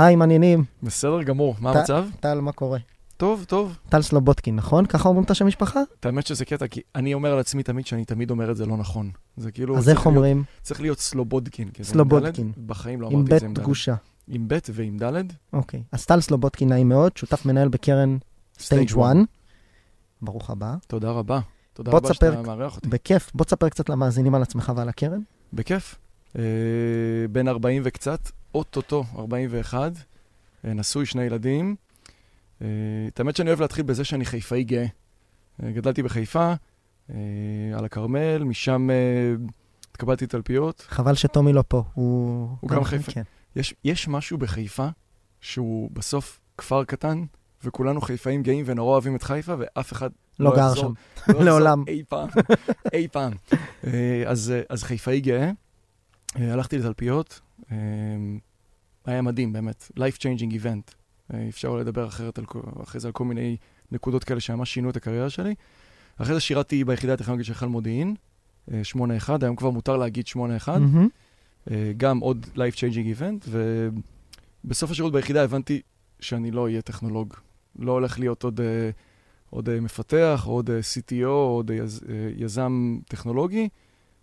[0.00, 0.64] היי, מה העניינים.
[0.82, 2.06] בסדר גמור, מה המצב?
[2.20, 2.78] טל, מה קורה?
[3.16, 3.78] טוב, טוב.
[3.88, 4.86] טל סלובודקין, נכון?
[4.86, 5.80] ככה אומרים את השם משפחה?
[6.00, 8.66] את האמת שזה קטע, כי אני אומר על עצמי תמיד שאני תמיד אומר את זה
[8.66, 9.10] לא נכון.
[9.36, 9.78] זה כאילו...
[9.78, 10.44] אז איך אומרים?
[10.62, 11.68] צריך להיות סלובודקין.
[11.78, 12.52] עם סלובודקין.
[12.66, 13.64] בחיים לא עם אמרתי את זה עם דלת.
[13.64, 13.94] דגושה.
[14.28, 15.26] עם בית ועם דלת.
[15.52, 15.82] אוקיי.
[15.92, 18.18] אז טל סלובודקין, נעים מאוד, שותף מנהל בקרן
[18.58, 19.16] Stage 1.
[20.22, 20.74] ברוך הבא.
[20.86, 21.40] תודה רבה.
[21.72, 22.88] תודה רבה שאתה מארח אותי.
[22.88, 23.30] בכיף.
[23.34, 25.20] בוא תספר קצת למאזינים על עצמך ועל הקרן.
[25.52, 25.98] בכיף.
[26.38, 26.42] אה,
[27.32, 28.20] בן 40 וקצת,
[28.54, 29.92] אוטוטו 41,
[30.64, 31.76] אה, נשוי, שני ילדים.
[32.62, 32.66] אה,
[33.08, 34.86] את האמת שאני אוהב להתחיל בזה שאני חיפאי גאה.
[35.62, 36.52] אה, גדלתי בחיפה,
[37.76, 38.88] על הכרמל, משם
[39.90, 40.86] התקבלתי תלפיות.
[40.88, 41.82] חבל שטומי לא פה.
[41.94, 42.48] הוא...
[42.60, 43.12] הוא גם חיפה.
[43.12, 43.22] כן.
[43.56, 44.88] יש, יש משהו בחיפה
[45.40, 47.24] שהוא בסוף כפר קטן,
[47.64, 50.94] וכולנו חיפאים גאים ונורא אוהבים את חיפה, ואף אחד לא גר יחזור-
[51.26, 51.32] שם.
[51.32, 51.84] לא לעולם.
[51.88, 52.28] אי פעם,
[52.92, 53.32] אי פעם.
[54.26, 55.50] אז, אז חיפאי גאה, אה,
[56.34, 57.40] הלכתי לתלפיות,
[57.72, 57.76] אה,
[59.04, 59.90] היה מדהים, באמת.
[59.96, 60.94] life changing event.
[61.34, 62.44] אה, אפשר לדבר אחרת על,
[62.82, 63.56] אחרי זה על כל מיני
[63.92, 65.54] נקודות כאלה שממש שינו את הקריירה שלי.
[66.16, 68.14] אחרי זה שירתי ביחידה הטכנולוגית של חיל מודיעין,
[68.72, 70.36] אה, 8-1, היום כבר מותר להגיד 8-1.
[70.68, 71.08] מהמם.
[71.70, 73.48] אה, גם עוד life changing event,
[74.64, 75.80] ובסוף השירות ביחידה הבנתי
[76.20, 77.34] שאני לא אהיה טכנולוג.
[77.78, 78.90] לא הולך להיות עוד, אה,
[79.50, 83.68] עוד אה, מפתח, עוד אה, CTO, עוד אה, יז, אה, יזם טכנולוגי,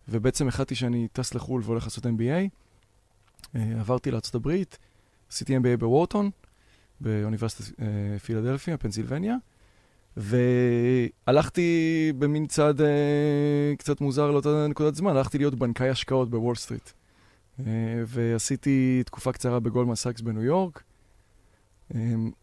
[0.10, 2.50] ובעצם החלטתי שאני טס לחו"ל והולך לעשות MBA.
[3.56, 4.52] אה, עברתי לארה"ב,
[5.32, 6.30] עשיתי MBA בוורטון,
[7.02, 9.36] באוניברסיטת אה, פילדלפיה, פנסילבניה,
[10.18, 16.90] והלכתי במין צעד אה, קצת מוזר לאותה נקודת זמן, הלכתי להיות בנקאי השקעות בוול סטריט.
[18.06, 20.84] ועשיתי תקופה קצרה בגולדמן סאקס בניו יורק.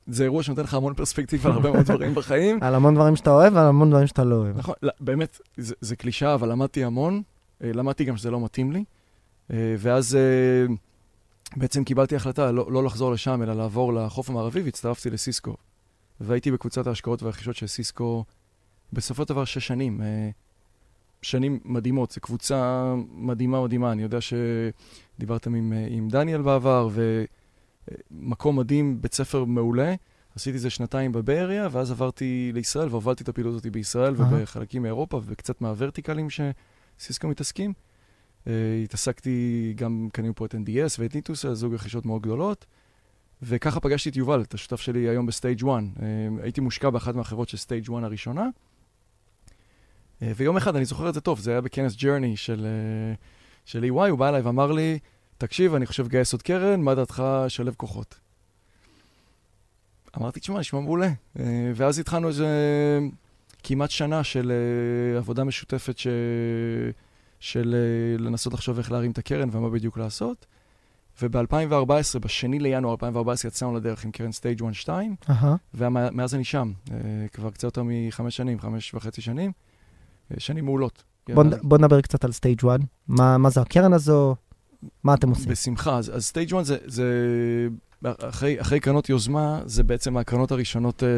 [0.06, 2.62] זה אירוע שנותן לך המון פרספקטיבה על הרבה מאוד דברים בחיים.
[2.62, 4.58] על המון דברים שאתה אוהב ועל המון דברים שאתה לא אוהב.
[4.58, 7.22] נכון, לא, באמת, זה, זה קלישאה, אבל למדתי המון.
[7.62, 8.84] אה, למדתי גם שזה לא מתאים לי.
[9.52, 10.74] אה, ואז אה,
[11.56, 15.56] בעצם קיבלתי החלטה לא, לא לחזור לשם, אלא לעבור לחוף המערבי, והצטרפתי לסיסקו.
[16.20, 18.24] והייתי בקבוצת ההשקעות והרכישות של סיסקו
[18.92, 20.00] בסופו של דבר שש שנים.
[21.22, 23.92] שנים מדהימות, זו קבוצה מדהימה מדהימה.
[23.92, 26.88] אני יודע שדיברתם עם, עם דניאל בעבר,
[28.10, 29.94] ומקום מדהים, בית ספר מעולה.
[30.36, 34.14] עשיתי זה שנתיים ב-Bay Area, ואז עברתי לישראל והובלתי את הפעילות הזאת בישראל.
[34.16, 36.30] ובחלקים מאירופה וקצת מה verticals
[36.98, 37.72] שסיסקו מתעסקים.
[38.44, 38.48] אה,
[38.84, 42.66] התעסקתי גם, קנינו פה את NDS ואת ניטוס, זוג רכישות מאוד גדולות,
[43.42, 45.68] וככה פגשתי את יובל, את השותף שלי היום בסטייג' 1.
[45.68, 46.00] אה,
[46.42, 48.48] הייתי מושקע באחת מהחברות של סטייג' 1 הראשונה,
[50.20, 52.66] אה, ויום אחד, אני זוכר את זה טוב, זה היה בכנס ג'רני של,
[53.16, 53.18] uh,
[53.64, 54.98] של EY, הוא בא אליי ואמר לי,
[55.38, 58.20] תקשיב, אני חושב לגייס עוד קרן, מה דעתך שלב כוחות?
[60.18, 61.10] אמרתי, תשמע, נשמע מעולה.
[61.38, 62.46] אה, ואז התחלנו איזה
[63.64, 66.06] כמעט שנה של אה, עבודה משותפת ש...
[67.40, 70.46] של אה, לנסות לחשוב איך להרים את הקרן ומה בדיוק לעשות.
[71.22, 74.88] וב-2014, בשני לינואר 2014, יצאנו לדרך עם קרן סטייג' 1-2,
[75.30, 75.56] אהה.
[75.74, 76.96] ומאז אני שם, אה,
[77.32, 79.52] כבר קצת יותר מחמש שנים, חמש וחצי שנים,
[80.38, 81.04] שנים מעולות.
[81.34, 82.80] בוא בוא נדבר קצת על סטייג' 1.
[83.08, 84.36] מה מה זה הקרן הזו?
[85.04, 85.52] מה אתם עושים?
[85.52, 85.96] בשמחה.
[85.96, 87.08] אז, אז סטייג' 1 זה, זה
[88.04, 91.08] אחרי, אחרי קרנות יוזמה, זה בעצם הקרנות הראשונות אה,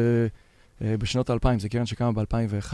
[0.81, 2.73] בשנות ה-2000, זה קרן שקמה ב-2001.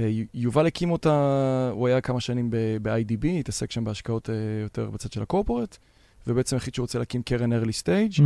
[0.00, 2.50] אה, יובל הקים אותה, הוא היה כמה שנים
[2.82, 5.78] ב-IDB, התעסק שם בהשקעות אה, יותר בצד של ה corporate,
[6.26, 8.20] ובעצם החליט שהוא רוצה להקים קרן early stage.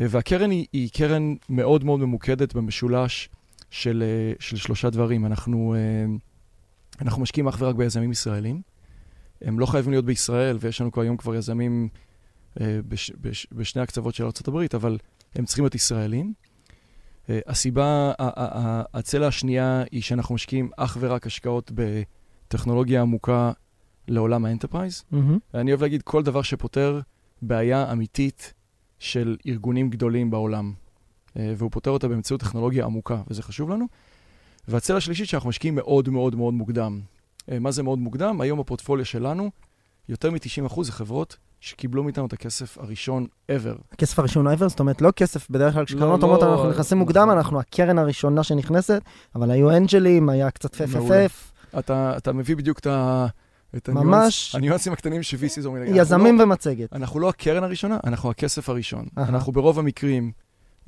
[0.00, 3.28] אה, והקרן היא, היא קרן מאוד מאוד ממוקדת במשולש
[3.70, 5.26] של, אה, של שלושה דברים.
[5.26, 6.14] אנחנו, אה,
[7.00, 8.62] אנחנו משקיעים אך ורק ביזמים ישראלים.
[9.42, 11.88] הם לא חייבים להיות בישראל, ויש לנו היום כבר יזמים
[12.60, 14.98] אה, בש, בש, בשני הקצוות של ארה"ב, אבל
[15.34, 16.32] הם צריכים להיות ישראלים.
[17.30, 18.12] אה, הסיבה,
[18.94, 23.52] הצלע השנייה היא שאנחנו משקיעים אך ורק השקעות בטכנולוגיה עמוקה
[24.08, 25.04] לעולם ה enterprise.
[25.10, 25.38] מהמם.
[25.54, 27.00] אני אוהב להגיד כל דבר שפותר
[27.42, 28.54] בעיה אמיתית
[28.98, 30.72] של ארגונים גדולים בעולם.
[31.36, 33.86] אה, והוא פותר אותה באמצעות טכנולוגיה עמוקה, וזה חשוב לנו.
[34.68, 37.00] והצלע השלישית שאנחנו משקיעים מאוד מאוד מאוד מוקדם.
[37.50, 38.40] אה, מה זה מאוד מוקדם?
[38.40, 39.50] היום בפורטפוליו שלנו,
[40.08, 43.78] יותר מ-90% זה חברות שקיבלו מאיתנו את הכסף הראשון ever.
[43.92, 46.98] הכסף הראשון ever, זאת אומרת, לא כסף, בדרך כלל כשקרנות לא, אומרות, לא, אנחנו נכנסים
[46.98, 47.06] נכון.
[47.08, 49.02] מוקדם, אנחנו הקרן הראשונה שנכנסת,
[49.34, 50.74] אבל היו אנג'לים, היה קצת.
[50.74, 51.52] פפפף.
[51.78, 53.26] אתה, מביא בדיוק את, ה,
[53.76, 55.94] את ממש- הניואנסים הקטנים ש-VCs אומרים.
[55.96, 56.92] יזמים לא- ומצגת.
[56.92, 59.06] אנחנו לא הקרן הראשונה, אנחנו הכסף הראשון.
[59.18, 59.28] אהה.
[59.28, 60.32] אנחנו ברוב המקרים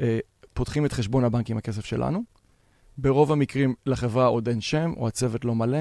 [0.00, 0.18] אה,
[0.54, 2.22] פותחים את חשבון הבנק עם הכסף שלנו.
[2.98, 5.78] ברוב המקרים לחברה עוד אין שם, או הצוות לא מלא,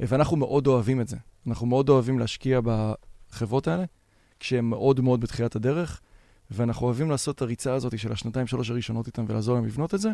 [0.00, 1.16] ואנחנו מאוד אוהבים את זה.
[1.46, 3.84] אנחנו מאוד אוהבים להשקיע בחברות האלה,
[4.40, 6.00] כשהן מאוד מאוד בתחילת הדרך,
[6.50, 10.00] ואנחנו אוהבים לעשות את הריצה הזאת של השנתיים, שלוש הראשונות איתם ולעזור להם לבנות את
[10.00, 10.10] זה.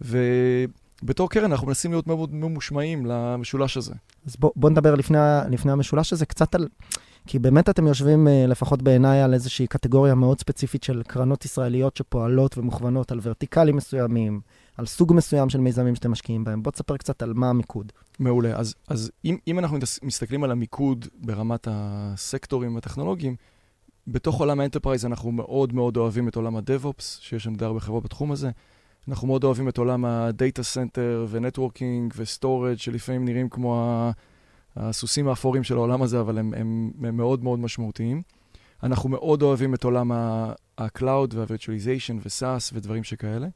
[0.00, 3.94] ובתור קרן אנחנו מנסים להיות מאוד ממושמעים למשולש הזה.
[4.26, 5.18] אז בוא, בוא נדבר לפני,
[5.50, 6.68] לפני המשולש הזה קצת על...
[7.26, 11.96] כי באמת אתם יושבים, אה, לפחות בעיניי, על איזושהי קטגוריה מאוד ספציפית של קרנות ישראליות
[11.96, 14.40] שפועלות ומוכוונות על ורטיקלים מסוימים,
[14.76, 16.62] על סוג מסוים של מיזמים שאתם משקיעים בהם.
[16.62, 17.92] בוא תספר קצת על מה המיקוד.
[18.18, 18.56] מעולה.
[18.56, 23.36] אז, אז אם, אם אנחנו מסתכלים על המיקוד ברמת הסקטורים הטכנולוגיים,
[24.06, 27.80] בתוך עולם ה enterprise אנחנו מאוד מאוד אוהבים את עולם ה-DevOps, שיש לנו די הרבה
[27.80, 28.50] חברות בתחום הזה.
[29.08, 34.10] אנחנו מאוד אוהבים את עולם ה-Data Center ו-Networking ו-Storage, שלפעמים נראים כמו ה-
[34.76, 38.22] הסוסים האפורים של העולם הזה, אבל הם, הם, הם מאוד מאוד משמעותיים.
[38.82, 41.02] אנחנו מאוד אוהבים את עולם ה-Cloud
[41.34, 43.48] וה-Virtualization ו-SaaS ודברים שכאלה.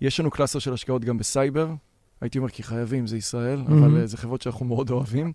[0.00, 1.70] יש לנו cluster של השקעות גם בסייבר,
[2.20, 3.72] הייתי אומר כי חייבים, זה ישראל, Mhm.
[3.72, 5.32] אבל אה, זה חברות שאנחנו מאוד אוהבים.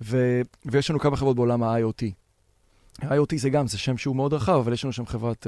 [0.00, 2.02] ו- ויש לנו כמה חברות בעולם ה-IoT.
[3.02, 5.46] ה-IoT זה גם, זה שם שהוא מאוד רחב, אבל יש לנו שם חברת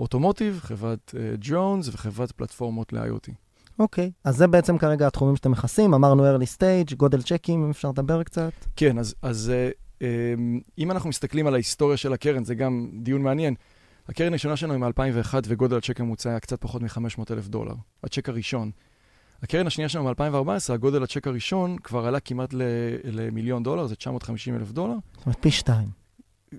[0.00, 3.32] automotive, חברת drones וחברת פלטפורמות ל-IoT.
[3.78, 5.94] אוקיי, אז זה בעצם כרגע התחומים שאתם מכסים.
[5.94, 8.52] אמרנו early stage, גודל צ'קים, אם אפשר לדבר קצת.
[8.76, 9.70] כן, אז, אז אה,
[10.02, 10.34] אה,
[10.78, 13.54] אם אנחנו מסתכלים על ההיסטוריה של הקרן, זה גם דיון מעניין.
[14.08, 17.74] הקרן הראשונה שלנו היא מ-2001 וגודל הצ'ק הממוצע היה קצת פחות מ-500 אלף דולר,
[18.04, 18.70] הצ'ק הראשון.
[19.42, 22.54] הקרן השנייה שלנו מ-2014, הגודל הצ'ק הראשון כבר עלה כמעט
[23.04, 26.05] למיליון דולר, זה 950 אלף דולר, זאת אומרת, פי שתיים.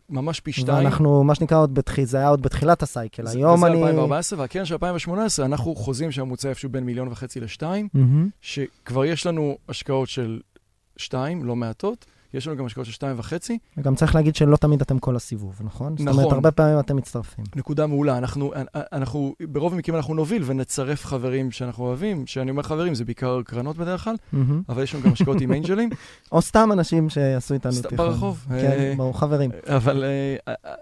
[0.09, 0.77] ממש פי שתיים.
[0.77, 3.25] ואנחנו, מה שנקרא, עוד בתחיל, זה היה עוד בתחילת הסייקל.
[3.25, 3.75] זה- היום וזה אני...
[3.81, 8.29] 2014, והקרן של 2018, אנחנו חוזים שהממוצע איפשהו בין מיליון וחצי לשתיים, מהמם.
[8.41, 10.39] שכבר יש לנו השקעות של
[10.97, 13.57] שתיים, לא מעטות, יש לנו גם השקעות של שתיים וחצי.
[13.77, 15.97] וגם צריך להגיד שלא תמיד אתם כל הסיבוב, נכון?
[15.97, 16.33] זאת אומרת, נכון.
[16.33, 17.45] הרבה פעמים אתם מצטרפים.
[17.55, 22.95] נקודה מעולה, אנחנו, אנחנו, ברוב המקרים אנחנו נוביל ונצרף חברים שאנחנו אוהבים, שאני אומר חברים,
[22.95, 24.61] זה בעיקר קרנות בדרך כלל, מהמם.
[24.69, 25.89] אבל יש לנו גם השקעות עם אנג'לים,
[26.31, 28.07] או סתם אנשים שעשו איתנו סתם תיכון.
[28.07, 29.51] ברחוב, כן, אה, ברור, חברים.
[29.67, 30.73] אבל אה, אה,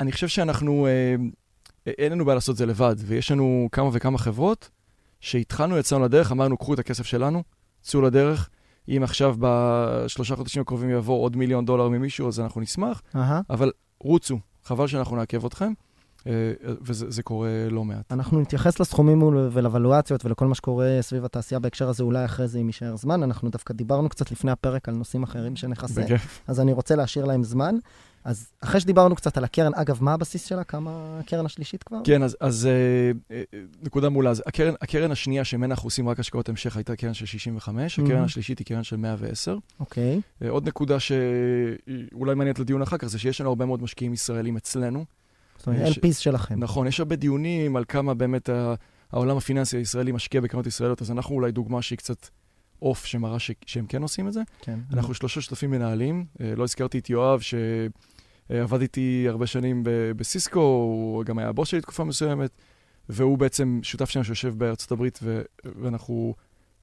[0.00, 1.14] אני חושב שאנחנו, אה,
[1.86, 4.70] אין לנו בעיה לעשות את זה לבד, ויש לנו כמה וכמה חברות
[5.20, 7.42] שהתחלנו, יצאנו לדרך, אמרנו, קחו את הכסף שלנו,
[7.82, 8.48] צאו לדרך.
[8.88, 13.40] אם עכשיו בשלושה חודשים הקרובים יבוא עוד מיליון דולר ממישהו, אז אנחנו נשמח, אהה.
[13.50, 13.70] אבל
[14.00, 15.72] רוצו, חבל שאנחנו נעכב אתכם,
[16.26, 16.32] אה,
[16.82, 18.12] וזה זה קורה לא מעט.
[18.12, 22.58] אנחנו נתייחס לסכומים ול- ולוולואציות ולכל מה שקורה סביב התעשייה בהקשר הזה, אולי אחרי זה
[22.58, 23.22] אם יישאר זמן.
[23.22, 26.40] אנחנו דווקא דיברנו קצת לפני הפרק על נושאים אחרים שנכסה, בכיף.
[26.46, 27.74] אז אני רוצה להשאיר להם זמן.
[28.24, 30.64] אז אחרי שדיברנו קצת על הקרן, אגב, מה הבסיס שלה?
[30.64, 30.90] כמה
[31.20, 31.98] הקרן השלישית כבר?
[32.04, 33.42] כן, אז, אז אה, אה,
[33.82, 34.30] נקודה מעולה.
[34.30, 38.22] אז הקרן, הקרן השנייה שממנה אנחנו עושים רק השקעות המשך הייתה קרן של 65, הקרן
[38.22, 38.24] Mhm.
[38.24, 39.56] השלישית היא קרן של 110.
[39.80, 40.20] אוקיי.
[40.42, 44.56] אה, עוד נקודה שאולי מעניינת לדיון אחר כך, זה שיש לנו הרבה מאוד משקיעים ישראלים
[44.56, 45.04] אצלנו.
[45.58, 46.54] זאת אומרת, LPs שלכם.
[46.58, 48.48] נכון, יש הרבה דיונים על כמה באמת
[49.12, 52.26] העולם הפיננסי הישראלי משקיע בקרנות ישראליות, אז אנחנו אולי דוגמה שהיא קצת
[52.82, 54.40] אוף, שמראה ש- שהם כן עושים את זה.
[54.60, 54.78] כן.
[54.92, 60.60] אנחנו שלושה שותפים מנהלים, אה, לא הזכרתי את יואב, שעבד איתי הרבה שנים ב- בסיסקו,
[60.60, 62.50] הוא גם היה הבוס שלי תקופה מסוימת,
[63.08, 65.42] והוא בעצם שותף שלנו שיושב בארצות הברית, ו-
[65.82, 66.34] ואנחנו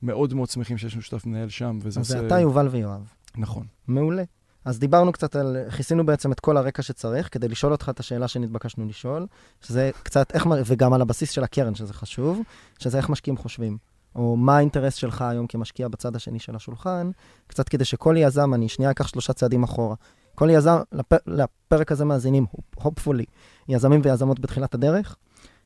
[0.02, 3.08] מאוד מאוד שמחים שיש לנו שותף מנהל שם, וזה אז זה אתה, יובל ויואב.
[3.38, 3.66] נכון.
[3.88, 4.24] מעולה.
[4.66, 8.28] אז דיברנו קצת על, כיסינו בעצם את כל הרקע שצריך, כדי לשאול אותך את השאלה
[8.28, 9.28] שנתבקשנו לשאול,
[9.62, 12.42] שזה קצת איך, וגם על הבסיס של הקרן, שזה חשוב,
[12.80, 13.78] שזה איך משקיעים חושבים.
[14.16, 17.12] או מה האינטרס שלך היום כמשקיע בצד השני של השולחן,
[17.48, 19.96] קצת כדי שכל יזם, אני שנייה אקח שלושה צעדים אחורה.
[20.36, 22.46] כל יזם, לפ, לפרק הזה מאזינים,
[22.80, 23.26] hopefully,
[23.70, 25.16] יזמים ויזמות בתחילת הדרך,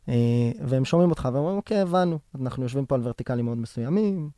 [0.09, 4.29] אה, והם שומעים אותך ואומרים, אוקיי, הבנו, אנחנו יושבים פה על ורטיקלים מאוד מסוימים,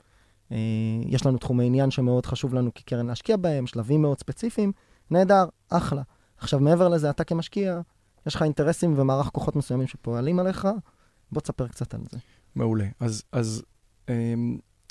[0.51, 0.57] אה,
[1.05, 4.71] יש לנו תחומי עניין שמאוד חשוב לנו כקרן להשקיע בהם, שלבים מאוד ספציפיים,
[5.11, 6.01] נהדר, אחלה.
[6.37, 7.81] עכשיו, מעבר לזה, אתה כמשקיע,
[8.27, 10.67] יש לך אינטרסים ומערך כוחות מסוימים שפועלים עליך,
[11.31, 12.17] בוא תספר קצת על זה.
[12.55, 12.85] מעולה.
[12.99, 13.63] אז, אז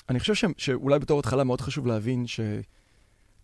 [0.08, 2.40] אני חושב ש, שאולי בתור התחלה מאוד חשוב להבין ש...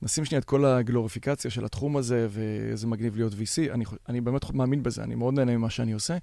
[0.02, 3.72] נשים שנייה את כל הגלוריפיקציה של התחום הזה, ואיזה מגניב להיות VC.
[3.72, 6.16] אני, אני באמת מאמין בזה, אני מאוד נהנה ממה שאני עושה.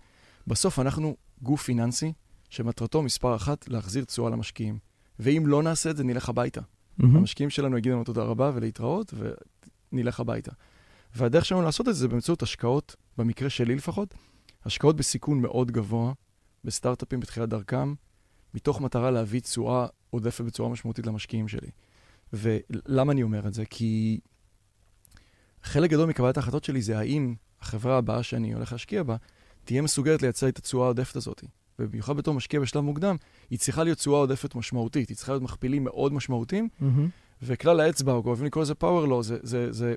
[0.47, 2.13] בסוף אנחנו גוף פיננסי
[2.49, 4.77] שמטרתו מספר אחת, להחזיר תשואה למשקיעים.
[5.19, 6.61] ואם לא נעשה את זה, נלך הביתה.
[7.17, 9.13] המשקיעים שלנו יגידו לנו תודה רבה ולהתראות,
[9.91, 10.51] ונלך הביתה.
[11.15, 14.15] והדרך שלנו לעשות את זה זה באמצעות השקעות, במקרה שלי לפחות,
[14.65, 16.13] השקעות בסיכון מאוד גבוה,
[16.63, 17.93] בסטארט-אפים בתחילת דרכם,
[18.57, 21.69] מתוך מטרה להביא תשואה עודפת בצורה משמעותית למשקיעים שלי.
[22.33, 23.65] ולמה אני אומר את זה?
[23.65, 24.19] כי
[25.63, 29.15] חלק גדול מקבלת ההחלטות שלי זה האם החברה הבאה שאני הולך להשקיע בה,
[29.65, 31.43] תהיה מסוגלת לייצר את התשואה העודפת הזאת.
[31.79, 33.15] ובמיוחד בתור משקיע בשלב מוקדם,
[33.49, 37.09] היא צריכה להיות תשואה עודפת משמעותית, היא צריכה להיות מכפילים מאוד משמעותיים, מהמם.
[37.41, 39.95] וכלל האצבע, או אוהבים לקרוא לזה power law, זה, זה, זה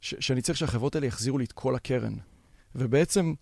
[0.00, 2.14] ש, שאני צריך שהחברות האלה יחזירו לי את כל הקרן.
[2.74, 3.34] ובעצם,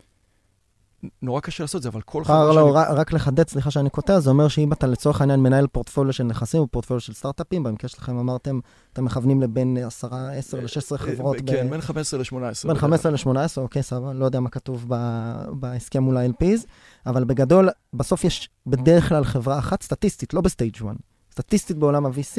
[1.22, 2.72] נורא קשה לעשות את זה, אבל כל פער חברה לא, שאני...
[2.76, 6.24] רק- רק לחדד, סליחה שאני קוטע, זה אומר שאם אתה לצורך העניין מנהל פורטפוליו של
[6.24, 8.60] נכסים או פורטפוליו של סטארט-אפים, במקרה שלכם אמרתם,
[8.92, 11.36] אתם מכוונים לבין 10, 10 ל-16 חברות.
[11.40, 12.66] ב- כן, בין 15 ל-18.
[12.68, 16.66] בין 15 ל-18, אוקיי, סבבה, לא יודע מה כתוב ב- בהסכם מול ה-LPs,
[17.06, 20.86] אבל בגדול, בסוף יש בדרך כלל חברה אחת, סטטיסטית, לא בסטייג' 1,
[21.32, 22.38] סטטיסטית בעולם ה-VC,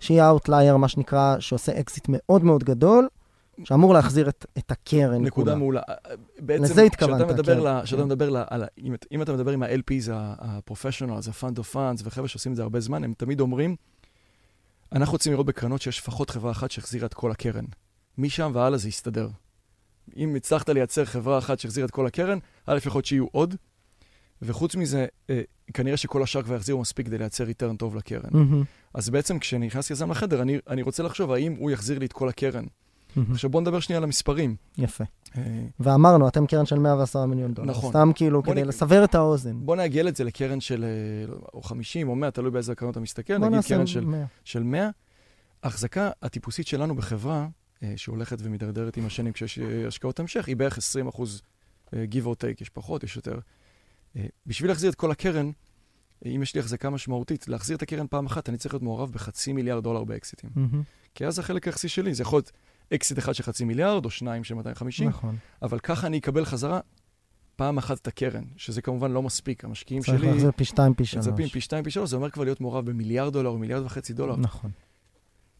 [0.00, 3.08] שהיא ה outlier, מה שנקרא, שעושה אקזיט מאוד מאוד גדול,
[3.64, 5.54] שאמור להחזיר את, את הקרן נקודה.
[5.54, 5.80] מעולה.
[6.38, 7.60] בעצם, לזה התכוונת, כן.
[7.60, 8.08] ל- כשאתה כן.
[8.08, 8.64] מדבר ל- על.
[8.78, 12.80] אם, אם אתה מדבר עם ה-LPs, ה-professionals, ה-fund of funds, וחבר'ה שעושים את זה הרבה
[12.80, 13.76] זמן, הם תמיד אומרים,
[14.92, 17.64] אנחנו רוצים לראות בקרנות שיש לפחות חברה אחת שהחזירה את כל הקרן.
[18.18, 19.28] משם והלאה זה יסתדר.
[20.16, 23.54] אם הצלחת לייצר חברה אחת שהחזירה את כל הקרן, א', יכול להיות שיהיו עוד,
[24.42, 25.40] וחוץ מזה, אה,
[25.74, 28.30] כנראה שכל השאר כבר יחזירו מספיק כדי לייצר ריטרן טוב לקרן.
[28.30, 28.62] מהמם,
[28.94, 32.28] אז בעצם כשנכנס יזם לחדר, אני, אני רוצה לחשוב האם הוא יחזיר לי את כל
[32.28, 32.64] הקרן.
[33.16, 33.32] מהמם.
[33.32, 34.56] עכשיו בואו נדבר שנייה על המספרים.
[34.78, 35.04] יפה.
[35.36, 35.42] אה,
[35.80, 37.70] ואמרנו, אתם קרן של 110 מיליון דולר.
[37.70, 37.90] נכון.
[37.90, 39.60] סתם כאילו, כדי נ- לסבר את האוזן.
[39.66, 42.92] בוא נעגל את זה לקרן של אה, לא, או 50 או 100, תלוי באיזה קרנות
[42.92, 44.24] אתה מסתכל, נגיד נעשה קרן של, 100.
[44.44, 44.88] של 100.
[45.62, 47.48] ההחזקה הטיפוסית שלנו בחברה,
[47.82, 51.42] אה, שהולכת ומידרדרת עם השנים כשיש השקעות המשך, היא בערך 20 אחוז
[51.90, 53.38] give or take, יש פחות, יש יותר.
[54.46, 55.50] בשביל להחזיר את כל הקרן,
[56.26, 59.52] אם יש לי החזקה משמעותית, להחזיר את הקרן פעם אחת, אני צריך להיות מעורב בחצי
[59.52, 60.50] מיליארד דולר באקזיטים.
[60.56, 60.82] מהמם,
[61.14, 62.52] כי אז החלק היחסי שלי, זה יכול להיות
[62.94, 65.36] אקזיט אחד של חצי מיליארד, או שניים של 250, נכון.
[65.62, 66.80] אבל ככה אני אקבל חזרה
[67.56, 69.64] פעם אחת את הקרן, שזה כמובן לא מספיק.
[69.64, 71.28] המשקיעים צריך שלי להחזיר פי 2, פי 3.
[71.28, 74.12] מצפים פי שתיים, פי שלוש, זה אומר כבר להיות מעורב במיליארד דולר או מיליארד וחצי
[74.12, 74.36] דולר.
[74.36, 74.70] נכון.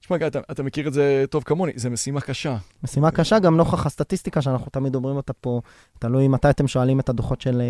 [0.03, 2.57] תשמע, אתה, אתה מכיר את זה טוב כמוני, זו משימה קשה.
[2.85, 5.61] משימה קשה, גם נוכח הסטטיסטיקה שאנחנו תמיד אומרים אותה פה,
[5.99, 7.67] תלוי מתי אתם שואלים את הדוחות של, אה,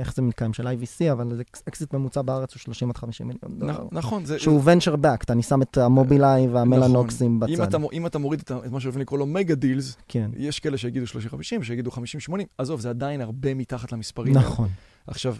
[0.00, 3.58] איך זה מתקיים, של IVC, אבל זה אקזיט ממוצע בארץ הוא 30 עד 50 מיליון
[3.58, 3.76] דולר.
[3.76, 4.38] נכ- נכון, זה...
[4.38, 7.48] שהוא venture backed, אני שם את המובילאיים והמלאנוקסים נכון.
[7.48, 7.62] אם בצד.
[7.68, 10.78] אתה, מ- אם אתה מוריד את, מה שאוהבים לקרוא לו mega deals, כן, יש כאלה
[10.78, 11.08] שיגידו 30-50,
[11.62, 12.00] שיגידו 50-80,
[12.58, 14.34] עזוב, זה עדיין הרבה מתחת למספרים.
[14.34, 14.68] נכון.
[15.06, 15.36] עכשיו,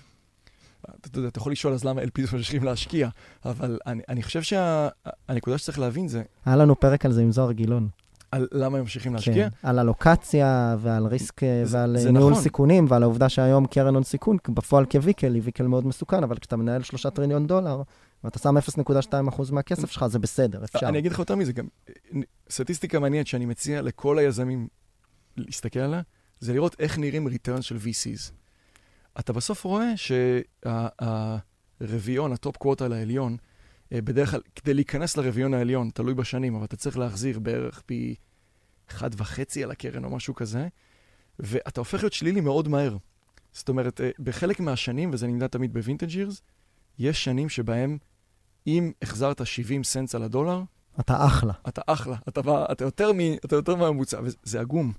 [1.00, 3.08] אתה, יודע, אתה יכול לשאול אז למה LPs ממשיכים להשקיע,
[3.44, 7.52] אבל אני, אני חושב שהנקודה שצריך להבין זה היה לנו פרק על זה עם זוהר
[7.52, 7.88] גילון.
[8.30, 9.34] על למה הם ממשיכים להשקיע.
[9.50, 12.42] כן, על הלוקציה ועל ריסק אה, זה- ועל זה אה, ניהול נכון.
[12.42, 16.56] סיכונים ועל העובדה שהיום קרן הון סיכון, בפועל כוויקל, היא ויקל מאוד מסוכן, אבל כשאתה
[16.56, 17.82] מנהל שלושה טריליון דולר,
[18.24, 20.88] ואתה שם 0.2% מהכסף שלך, זה בסדר, אפשר.
[20.88, 22.20] אני אגיד לך יותר מזה, גם אה,
[22.50, 24.68] סטטיסטיקה מעניינת שאני מציע לכל היזמים
[25.36, 26.00] להסתכל עליה,
[26.40, 28.32] זה לראות איך נראים ריטרן של VCs.
[29.18, 29.92] אתה בסוף רואה
[31.80, 33.36] שהרביעון, ה top quartile העליון,
[33.92, 38.14] אה, בדרך כלל, כדי להיכנס לרביעון העליון, תלוי בשנים, אבל אתה צריך להחזיר בערך פי
[38.90, 40.68] אחד וחצי על הקרן או משהו כזה,
[41.38, 42.96] ואתה הופך להיות שלילי מאוד מהר.
[43.52, 46.42] זאת אומרת, אה, בחלק מהשנים, וזה נמדד תמיד ב vintage years,
[46.98, 47.98] יש שנים שבהם
[48.66, 50.62] אם החזרת 70 cents על הדולר,
[51.00, 51.52] אתה אחלה.
[51.68, 54.92] אתה אחלה, אתה, בא, אתה, יותר, מ, אתה יותר מהממוצע, וזה עגום.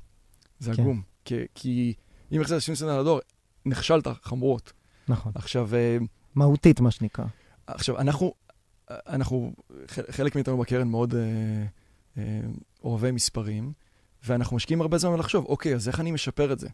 [0.59, 0.81] זה כן.
[0.81, 1.01] עגום.
[1.25, 1.93] כי, כי
[2.31, 3.19] אם החזרת 70 סנט על הדולר,
[3.65, 4.73] נכשלת חמורות.
[5.07, 5.31] נכון.
[5.35, 5.97] עכשיו, אה,
[6.35, 7.25] מהותית, מה שנקרא.
[7.67, 8.33] עכשיו, אנחנו,
[8.89, 9.53] אנחנו,
[9.87, 11.21] חלק מאיתנו בקרן מאוד אה,
[12.17, 12.39] אה,
[12.83, 13.73] אוהבי מספרים,
[14.25, 16.67] ואנחנו משקיעים הרבה זמן לחשוב, אוקיי, אז איך אני משפר את זה?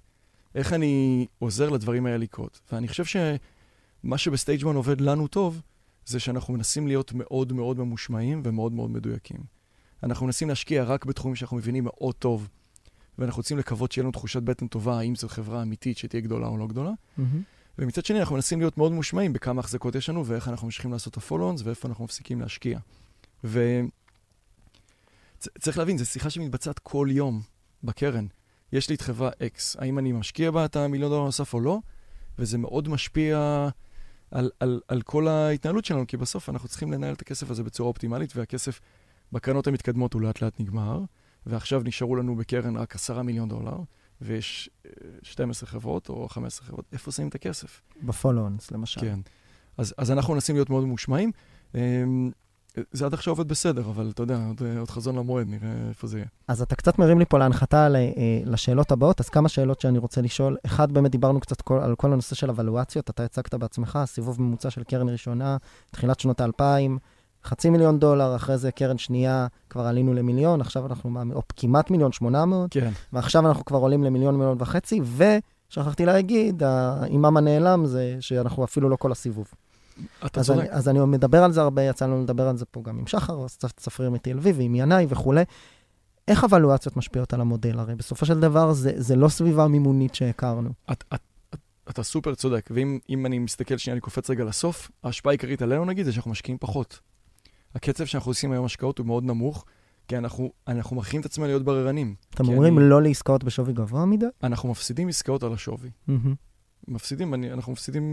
[0.56, 2.62] איך אני עוזר לדברים האלה לקרות?
[2.72, 5.62] ואני חושב שמה שבסטייג' 1 עובד לנו טוב,
[6.06, 9.38] זה שאנחנו מנסים להיות מאוד מאוד ממושמעים ומאוד מאוד מדויקים.
[10.04, 12.50] אנחנו מנסים להשקיע רק בתחומים שאנחנו מבינים מאוד טוב,
[13.20, 16.58] ואנחנו רוצים לקוות שיהיה לנו תחושת בטן טובה, האם זו חברה אמיתית שתהיה גדולה או
[16.58, 16.92] לא גדולה.
[17.18, 17.42] מהמם.
[17.80, 21.14] ומצד שני, אנחנו מנסים להיות מאוד מושמעים בכמה החזקות יש לנו, ואיך אנחנו ממשיכים לעשות
[21.14, 22.80] את הפולו-אונס, ואיפה אנחנו מפסיקים להשקיע.
[23.44, 23.88] וצריך
[25.78, 27.42] להבין, זו שיחה שמתבצעת כל יום
[27.84, 28.28] בקרן.
[28.74, 31.80] יש לי את חברה X, האם אני משקיע בה את המיליון דולר נוסף או לא?
[32.40, 33.68] וזה מאוד משפיע
[34.32, 37.90] על, על, על כל ההתנהלות שלנו, כי בסוף אנחנו צריכים לנהל את הכסף הזה בצורה
[37.90, 38.80] אופטימלית, והכסף
[39.32, 41.02] בקרנות המתקדמות הוא לאט לאט נגמר,
[41.50, 43.78] ועכשיו נשארו לנו בקרן רק עשרה מיליון דולר,
[44.22, 44.92] ויש אה,
[45.22, 47.82] 12 חברות או 15 חברות, איפה שמים את הכסף?
[48.04, 49.02] בפולו-אונס, למשל.
[49.02, 49.20] כן.
[49.78, 51.32] אז, אז אנחנו מנסים להיות מאוד ממושמעים.
[51.76, 52.32] אמ,
[52.92, 56.18] זה עד עכשיו עובד בסדר, אבל אתה יודע, עוד, עוד חזון למועד, נראה איפה זה
[56.18, 56.28] יהיה.
[56.48, 58.12] אז אתה קצת מרים לי פה להנחתה ל- אה,
[58.46, 60.58] לשאלות הבאות, אז כמה שאלות שאני רוצה לשאול.
[60.66, 64.70] אחד, באמת דיברנו קצת כל, על כל הנושא של אבלואציות, אתה הצגת בעצמך, סיבוב ממוצע
[64.70, 65.58] של קרן ראשונה,
[65.92, 66.98] תחילת שנות האלפיים,
[67.44, 72.12] חצי מיליון דולר, אחרי זה קרן שנייה, כבר עלינו למיליון, עכשיו אנחנו, או כמעט מיליון
[72.12, 72.92] שמונה מאות, כן.
[73.14, 75.02] ועכשיו אנחנו כבר עולים למיליון, מיליון וחצי,
[75.70, 79.48] ושכחתי להגיד, האימאם הנעלם זה שאנחנו אפילו לא כל הסיבוב.
[80.26, 80.60] אתה אז צודק.
[80.60, 83.08] אני, אז אני מדבר על זה הרבה, יצא לנו לדבר על זה פה גם עם
[83.08, 85.44] שחר, צפריר מ-TLV ועם ינאי וכולי.
[86.28, 87.80] איך אבלואציות משפיעות על המודל?
[87.80, 90.70] הרי בסופו של דבר זה, זה לא סביבה מימונית שהכרנו.
[90.92, 91.20] את, את,
[91.54, 95.62] את, אתה סופר צודק, ואם אם אני מסתכל שנייה, אני קופץ רגע לסוף, ההשפעה העיקרית
[95.62, 97.00] עלינו נגיד זה שאנחנו משקיעים פחות.
[97.76, 99.66] הקצב שאנחנו עושים היום השקעות הוא מאוד נמוך,
[100.08, 102.16] כי אנחנו, אנחנו מכינים את עצמנו להיות בררנים.
[102.36, 104.26] אתם אומרים אני- לא לעסקאות בשווי גבוה מדי?
[104.44, 105.90] אנחנו מפסידים עסקאות על השווי.
[106.08, 106.36] מהמם.
[106.88, 108.04] מפסידים, אני, אנחנו מפסידים,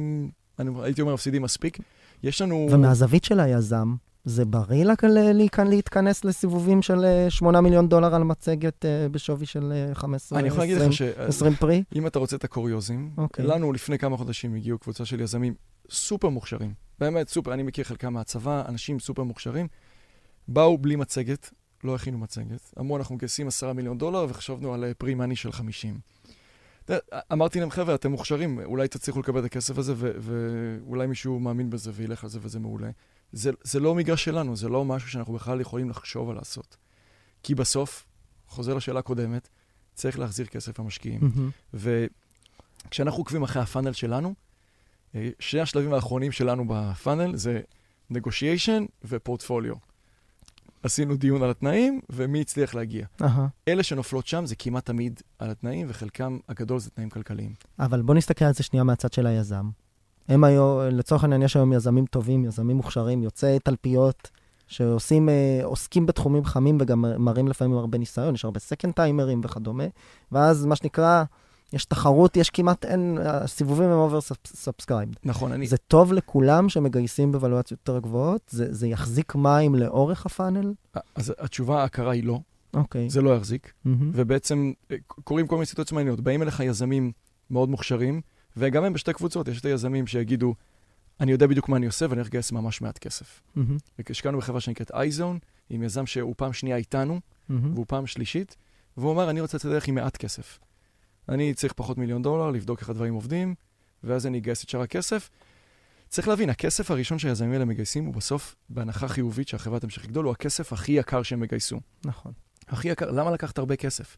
[0.58, 1.78] אני הייתי אומר מפסידים מספיק.
[2.22, 2.68] יש לנו...
[2.70, 3.94] ומהזווית של היזם,
[4.26, 4.94] זה בריא לה
[5.32, 10.38] להיכנ- להתכנס לסיבובים של אה, 8 מיליון דולר על מצגת אה, בשווי של אה, 15,
[10.38, 11.02] אני יכול להגיד 20, לך ש...
[11.02, 11.84] 20 פרי?
[11.94, 13.46] אם אתה רוצה את הקוריוזים, אוקיי.
[13.46, 15.54] לנו לפני כמה חודשים הגיעו קבוצה של יזמים
[15.90, 16.74] סופר מוכשרים.
[16.98, 19.68] באמת סופר, אני מכיר חלקם מהצבא, אנשים סופר מוכשרים.
[20.48, 21.50] באו בלי מצגת,
[21.84, 22.72] לא הכינו מצגת.
[22.80, 25.98] אמרו, אנחנו מגייסים 10 מיליון דולר וחשבנו על פרי מאני של 50.
[26.84, 31.40] אתה יודע, אמרתי להם, חבר'ה, אתם מוכשרים, אולי תצליחו לקבל את הכסף הזה, ואולי מישהו
[31.40, 32.90] מאמין בזה וילך על זה וזה מעולה.
[33.36, 36.76] זה, זה לא מגרש שלנו, זה לא משהו שאנחנו בכלל יכולים לחשוב על לעשות.
[37.42, 38.04] כי בסוף,
[38.48, 39.48] חוזר לשאלה הקודמת,
[39.94, 41.20] צריך להחזיר כסף למשקיעים.
[41.22, 41.50] מהמם.
[42.86, 44.34] וכשאנחנו עוקבים אחרי הפאנל שלנו,
[45.14, 47.60] אה, שני השלבים האחרונים שלנו בפאנל זה
[48.12, 49.74] negotiation ופורטפוליו.
[50.82, 53.06] עשינו דיון על התנאים ומי הצליח להגיע.
[53.22, 53.46] אהה.
[53.68, 57.54] אלה שנופלות שם זה כמעט תמיד על התנאים, וחלקם הגדול זה תנאים כלכליים.
[57.78, 59.70] אבל בוא נסתכל על זה שנייה מהצד של היזם.
[60.28, 64.30] הם היום, לצורך העניין, יש היום יזמים טובים, יזמים מוכשרים, יוצאי תלפיות,
[64.66, 69.84] שעושים, אה, עוסקים בתחומים חמים וגם מראים לפעמים הרבה ניסיון, יש הרבה second timerים וכדומה,
[70.32, 71.24] ואז מה שנקרא,
[71.72, 75.14] יש תחרות, יש כמעט אין, הסיבובים הם oversubscribed.
[75.24, 75.66] נכון, אני...
[75.66, 78.40] זה טוב לכולם שמגייסים ב valuationות יותר גבוהות?
[78.50, 80.72] זה, זה יחזיק מים לאורך הפאנל?
[81.14, 82.38] אז התשובה הקרה היא לא,
[82.74, 83.10] אוקיי.
[83.10, 83.72] זה לא יחזיק.
[83.84, 84.10] מהמם.
[84.14, 86.20] ובעצם אה, קורים כל מיני סיטואציות מעניינות.
[86.20, 87.12] באים אליך יזמים
[87.50, 88.20] מאוד מוכשרים,
[88.56, 89.48] וגם הם בשתי קבוצות.
[89.48, 90.54] יש את היזמים שיגידו,
[91.20, 93.42] אני יודע בדיוק מה אני עושה ואני הולך לגייס ממש מעט כסף.
[93.54, 93.76] מהמם.
[94.10, 95.38] השקענו בחברה שנקראת אייזון,
[95.70, 97.74] עם יזם שהוא פעם שנייה איתנו, מהמם.
[97.74, 98.56] והוא פעם שלישית,
[98.96, 100.58] והוא אמר, אני רוצה לצאת לדרך עם מעט כסף.
[101.28, 103.54] אני צריך פחות מיליון דולר, לבדוק איך הדברים עובדים,
[104.04, 105.30] ואז אני אגייס את שאר הכסף.
[106.08, 110.32] צריך להבין, הכסף הראשון שהיזמים האלה מגייסים הוא בסוף, בהנחה חיובית שהחברה תמשיך לגדול, הוא
[110.32, 111.80] הכסף הכי יקר שהם יגייסו.
[112.04, 112.32] נכון.
[112.68, 114.16] הכי יקר, למה לקחת הרבה כסף?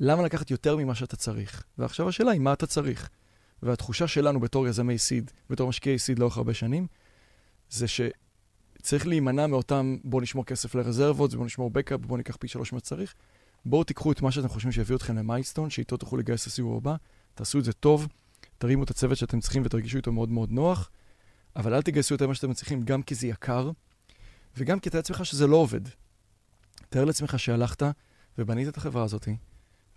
[0.00, 1.64] למה לקחת יותר ממה שאתה צריך?
[1.78, 3.10] ועכשיו השאלה היא, מה אתה צריך?
[3.62, 6.86] והתחושה שלנו בתור יזמי סיד, בתור משקיעי סיד לאורך הרבה שנים,
[7.70, 12.72] זה שצריך להימנע מאותם, בואו נשמור כסף לרזרבות, בואו נשמור בקאפ, בואו ניקח פי שלוש
[12.72, 13.14] מה שצריך.
[13.66, 16.96] בואו תיקחו את מה שאתם חושבים שיביא אתכם למיילסטון, שאיתו תוכלו לגייס לסיבוב הבא,
[17.34, 18.08] תעשו את זה טוב,
[18.58, 20.90] תרימו את הצוות שאתם צריכים ותרגישו איתו מאוד מאוד נוח,
[21.56, 23.70] אבל אל תגייסו יותר ממה שאתם צריכים, גם כי זה יקר,
[24.56, 25.80] וגם כי תאר לעצמך שזה לא עובד.
[26.88, 27.82] תאר לעצמך שהלכת
[28.38, 29.28] ובנית את החברה הזאת,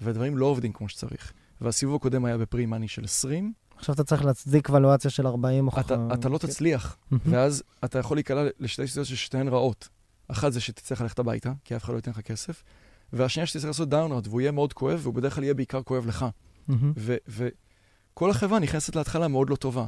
[0.02, 1.34] והדברים לא עובדים כמו שצריך.
[1.62, 5.80] והסיבוב הקודם היה בפרי מאני של 20, עכשיו אתה צריך להצדיק ולואציה של 40 או...
[5.80, 7.34] אתה, אתה לא תצליח, מהמם.
[7.34, 9.90] ואז אתה יכול להיקלע לשתי סיטואציות ששתיהן רעות.
[10.28, 12.64] אחת זה שתצטרך ללכת הביתה, כי אף אחד לא ייתן לך כסף,
[13.14, 16.26] והשנייה שתצטרך לעשות דאונרד, והוא יהיה מאוד כואב, והוא בדרך כלל יהיה בעיקר כואב לך.
[17.28, 19.86] וכל החברה נכנסת להתחלה מאוד לא טובה.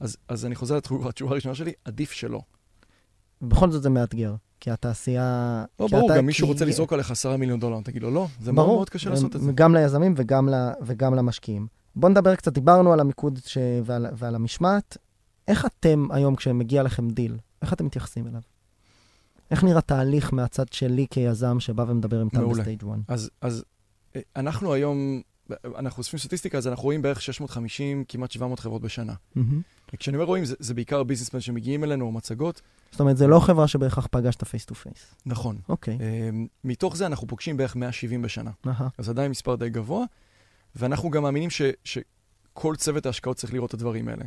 [0.00, 2.40] אז, אז אני חוזר לתשובה הראשונה שלי, עדיף שלא.
[3.42, 4.34] בכל זאת זה מאתגר,
[4.66, 5.64] כי התעשייה...
[5.80, 8.26] לא, כי ברור, אתה- גם מישהו רוצה לזרוק עליך עשרה מיליון דולר, תגיד לו, לא,
[8.40, 9.52] זה מאוד ברור, מאוד קשה לעשות את זה.
[9.54, 11.66] גם ליזמים וגם, ל, וגם למשקיעים.
[11.96, 13.58] בואו נדבר קצת, דיברנו על המיקוד ש...
[13.84, 14.96] ועל, ועל המשמעת.
[15.48, 18.40] איך אתם היום, כשמגיע לכם דיל, איך אתם מתייחסים אליו?
[19.50, 22.44] איך נראה תהליך מהצד שלי כיזם שבא ומדבר עם טל.
[22.44, 22.98] בסטייג' 1?
[23.08, 23.64] אז, אז
[24.16, 25.20] אה, אנחנו היום,
[25.78, 29.14] אנחנו אוספים סטטיסטיקה, אז אנחנו רואים בערך 650, כמעט 700 חברות בשנה.
[29.98, 32.62] כשאני אומר רואים, זה, זה בעיקר business plan שמגיעים אלינו, או מצגות.
[32.90, 35.14] זאת אומרת, זה לא חברה שבהכרח פגשת face to face.
[35.26, 35.58] נכון.
[35.68, 35.98] אוקיי.
[36.00, 36.30] אה,
[36.64, 38.50] מתוך זה אנחנו פוגשים בערך 170 בשנה.
[38.66, 38.88] אהה.
[38.98, 40.04] אז עדיין מספר די גבוה,
[40.76, 44.24] ואנחנו גם מאמינים ש, שכל צוות ההשקעות צריך לראות את הדברים האלה.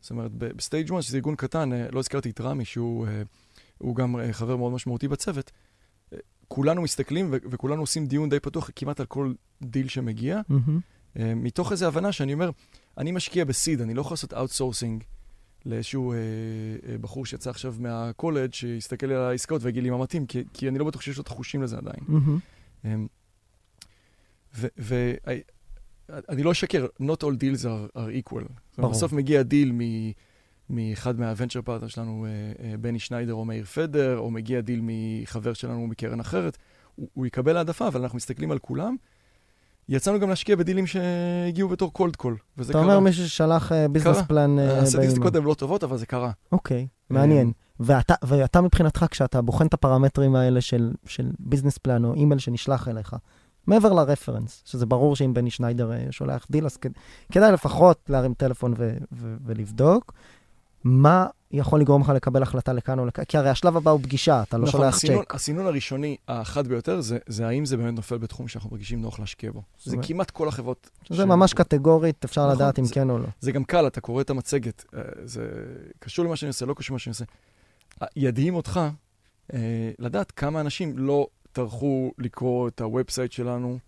[0.00, 3.06] זאת אומרת, בסטייג' 1, שזה ארגון קטן, אה, לא הזכרתי את רמי, שהוא
[3.82, 5.50] הוא גם אה, חבר מאוד משמעותי בצוות,
[6.54, 10.80] כולנו מסתכלים ו- וכולנו עושים דיון די פתוח כמעט על כל דיל שמגיע, מהמם.
[11.18, 12.50] אה, מתוך איזו הבנה שאני אומר,
[12.98, 15.02] אני משקיע ב seed, אני לא יכול לעשות outsourcing
[15.66, 16.16] לאיזשהו אה,
[16.88, 20.78] אה, בחור שיצא עכשיו מהקולג' שיסתכל על העסקאות ויגיד לי מה מתאים, כי, כי אני
[20.78, 22.00] לא בטוח שיש לו את החושים לזה עדיין.
[22.08, 22.38] מהמם.
[22.84, 23.06] אמ,
[24.78, 28.44] ואני לא אשקר, not all deals are, are equal.
[28.78, 28.90] ברור.
[28.92, 30.12] בסוף מגיע דיל מ-
[30.70, 32.30] מאחד מה venture partner שלנו, אה,
[32.70, 36.58] אה, בני שניידר או מאיר פדר, או מגיע דיל מחבר שלנו מקרן אחרת,
[36.94, 38.96] הוא, הוא יקבל העדפה, אבל אנחנו מסתכלים על כולם.
[39.88, 42.82] יצאנו גם להשקיע בדילים שהגיעו בתור cold call, וזה אתה קרה.
[42.86, 44.24] אומר מישהו ששלח business קרה.
[44.24, 45.36] plan אה, הסטטיסטיקות.
[45.36, 46.30] הן לא טובות, אבל זה קרה.
[46.52, 47.52] אוקיי, מעניין.
[47.80, 52.88] ואתה, ואתה מבחינתך, כשאתה בוחן את הפרמטרים האלה של, של business plan או אימייל שנשלח
[52.88, 53.16] אליך,
[53.66, 56.90] מעבר לרפרנס, שזה ברור שאם בני שניידר אה, שולח דיל, אז כד-
[57.32, 60.12] כדאי לפחות להרים טלפון ו- ו- ולבדוק,
[60.84, 64.42] מה יכול לגרום לך לקבל החלטה לכאן או לכאן, כי הרי השלב הבא הוא פגישה,
[64.42, 65.34] אתה לא נכון, שולח הסינון, צ'ק.
[65.34, 69.50] הסינון הראשוני, החד ביותר, זה, זה האם זה באמת נופל בתחום שאנחנו מרגישים נוח להשקיע
[69.52, 69.62] בו.
[69.84, 70.90] זה אומרת- כמעט כל החברות.
[71.04, 73.26] שזה ש- ממש קטגורית, אפשר נכון, לדעת אם זה- כן או לא.
[73.40, 75.48] זה גם קל, אתה קורא את המצגת, אה, זה
[75.98, 77.24] קשור למה שאני עושה, לא קשור למה שאני עושה.
[78.16, 78.80] ידהים אותך
[79.54, 79.58] אה,
[79.98, 83.78] לדעת כמה אנשים לא טרחו לקרוא את ה website שלנו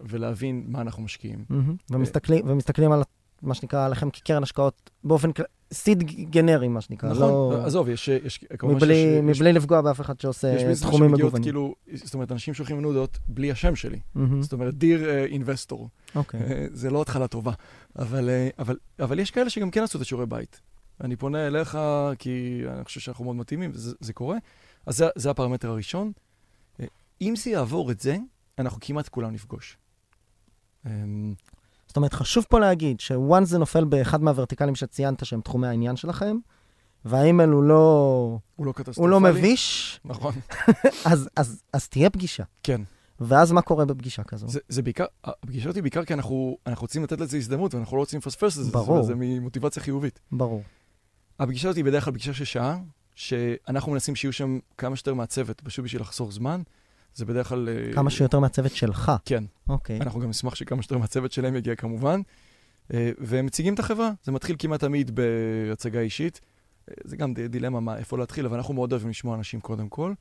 [0.00, 1.44] ולהבין מה אנחנו משקיעים.
[1.48, 1.76] מהמם.
[1.90, 3.02] ומסתכלים, ומסתכלים על
[3.42, 7.10] מה שנקרא עליכם כקרן השקעות באופן כללי, seed גנרי, מה שנקרא.
[7.10, 7.62] נכון, לא...
[7.66, 11.10] עזוב, יש, יש, כמובן מבלי, שיש, יש, מבלי לפגוע באף אחד שעושה יש ביזנס תחומים
[11.10, 11.42] שמגיעות מגוונים.
[11.42, 14.00] כאילו, זאת אומרת, אנשים שולחים לנו הודעות בלי השם שלי.
[14.14, 14.42] מהמם.
[14.42, 15.88] זאת אומרת, דיר אינבסטור.
[16.14, 16.40] אוקיי.
[16.40, 17.52] אה, זה לא התחלה טובה.
[17.98, 20.60] אבל, אה, אבל, אבל יש כאלה שגם כן עשו את השיעורי בית.
[21.00, 21.78] אני פונה אליך
[22.18, 24.36] כי אני חושב שאנחנו מאוד מתאימים, וזה זה קורה.
[24.86, 26.12] אז זה, זה הפרמטר הראשון.
[26.80, 26.86] אה,
[27.20, 28.16] אם זה יעבור את זה,
[28.58, 29.76] אנחנו כמעט כולם נפגוש.
[31.96, 36.36] זאת אומרת, חשוב פה להגיד ש-once זה נופל באחד מהוורטיקלים שציינת שהם תחומי העניין שלכם,
[37.04, 39.02] והאימייל הוא לא, הוא לא קטסטרופלי.
[39.02, 40.34] הוא לא מביש, נכון,
[41.12, 42.44] אז, אז, אז תהיה פגישה.
[42.62, 42.80] כן.
[43.20, 44.48] ואז מה קורה בפגישה כזו?
[44.48, 48.02] זה, זה בעיקר, הפגישה אותי בעיקר כי אנחנו, אנחנו רוצים לתת לזה הזדמנות, ואנחנו לא
[48.02, 48.72] רוצים לפספס את זה.
[48.72, 49.02] ברור.
[49.02, 50.20] זה ממוטיבציה חיובית.
[50.32, 50.62] ברור.
[51.38, 52.78] הפגישה אותי היא בדרך כלל פגישה של שעה,
[53.14, 56.62] שאנחנו מנסים שיהיו שם כמה שיותר מהצוות, פשוט בשביל לחסוך זמן.
[57.16, 57.68] זה בדרך כלל...
[57.68, 59.12] אה, כמה שיותר מהצוות שלך.
[59.24, 59.44] כן.
[59.68, 60.00] אוקיי.
[60.00, 62.20] אנחנו גם נשמח שכמה שיותר מהצוות שלהם יגיע כמובן.
[62.94, 64.10] אה, והם מציגים את החברה.
[64.24, 66.40] זה מתחיל כמעט תמיד בהצגה אישית.
[66.90, 70.12] אה, זה גם דילמה מה, איפה להתחיל, אבל אנחנו מאוד אוהבים לשמוע אנשים קודם כל.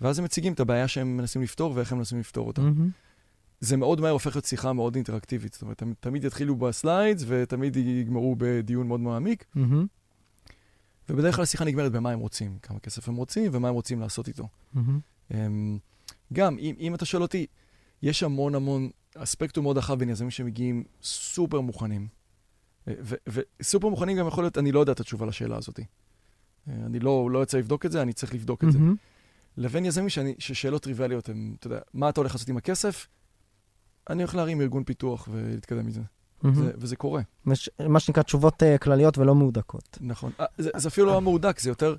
[0.00, 2.62] ואז הם מציגים את הבעיה שהם מנסים לפתור ואיך הם מנסים לפתור אותה.
[2.62, 2.90] מהמם.
[3.60, 5.52] זה מאוד מהר הופך להיות שיחה מאוד אינטראקטיבית.
[5.52, 9.44] זאת אומרת, תמיד יתחילו בסליידס ותמיד יגמרו בדיון מאוד מעמיק.
[9.54, 9.86] מהמם.
[11.08, 14.28] ובדרך כלל השיחה נגמרת במה הם רוצים, כמה כסף הם רוצים ומה הם רוצים לעשות
[14.28, 14.48] איתו.
[15.34, 15.78] אמ,
[16.32, 17.46] גם, אם, אם אתה שואל אותי,
[18.02, 22.08] יש המון המון, הספקטרום מאוד רחב בין יזמים שמגיעים סופר מוכנים.
[22.88, 22.94] אה,
[23.60, 25.80] וסופר מוכנים גם יכול להיות, אני לא יודע את התשובה לשאלה הזאת.
[25.80, 25.84] אה,
[26.86, 28.78] אני לא, לא יוצא לבדוק את זה, אני צריך לבדוק את זה.
[29.56, 33.08] לבין יזמים שאני, ששאלות טריוויאליות הן, אתה יודע, מה אתה הולך לעשות עם הכסף?
[34.10, 36.00] אני הולך להרים ארגון פיתוח ולהתקדם מזה.
[36.42, 36.54] מהמם.
[36.56, 39.98] זה, וזה קורה, מש- מה שנקרא תשובות אה, כלליות ולא מהודקות.
[40.00, 40.32] נכון.
[40.58, 41.96] זה, זה אפילו לא מהודק, זה יותר...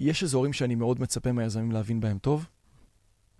[0.00, 2.46] יש אזורים שאני מאוד מצפה מהיזמים להבין בהם טוב.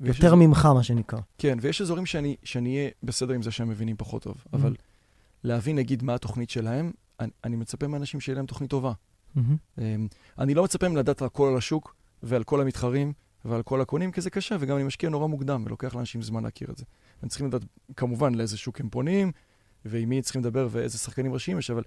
[0.00, 1.18] יותר ממך, מה שנקרא.
[1.38, 4.56] כן, ויש אזורים שאני, אהיה בסדר עם זה שהם מבינים פחות טוב, Mm-hmm.
[4.56, 4.74] אבל
[5.44, 8.92] להבין, נגיד, מה התוכנית שלהם, אני, אני מצפה מאנשים שיהיה להם תוכנית טובה.
[9.34, 9.56] מהמם.
[9.78, 10.06] אמ,
[10.38, 13.12] אני לא מצפה מהם לדעת הכל על השוק ועל כל המתחרים
[13.44, 16.70] ועל כל הקונים, כי זה קשה, וגם אני משקיע נורא מוקדם, ולוקח לאנשים זמן להכיר
[16.70, 16.84] את זה.
[17.22, 17.62] הם צריכים לדעת,
[17.96, 19.32] כמובן, לאיזה שוק הם פונים,
[19.84, 21.82] ועם מי צריכים לדבר ואיזה שחקנים ראשיים יש, אבל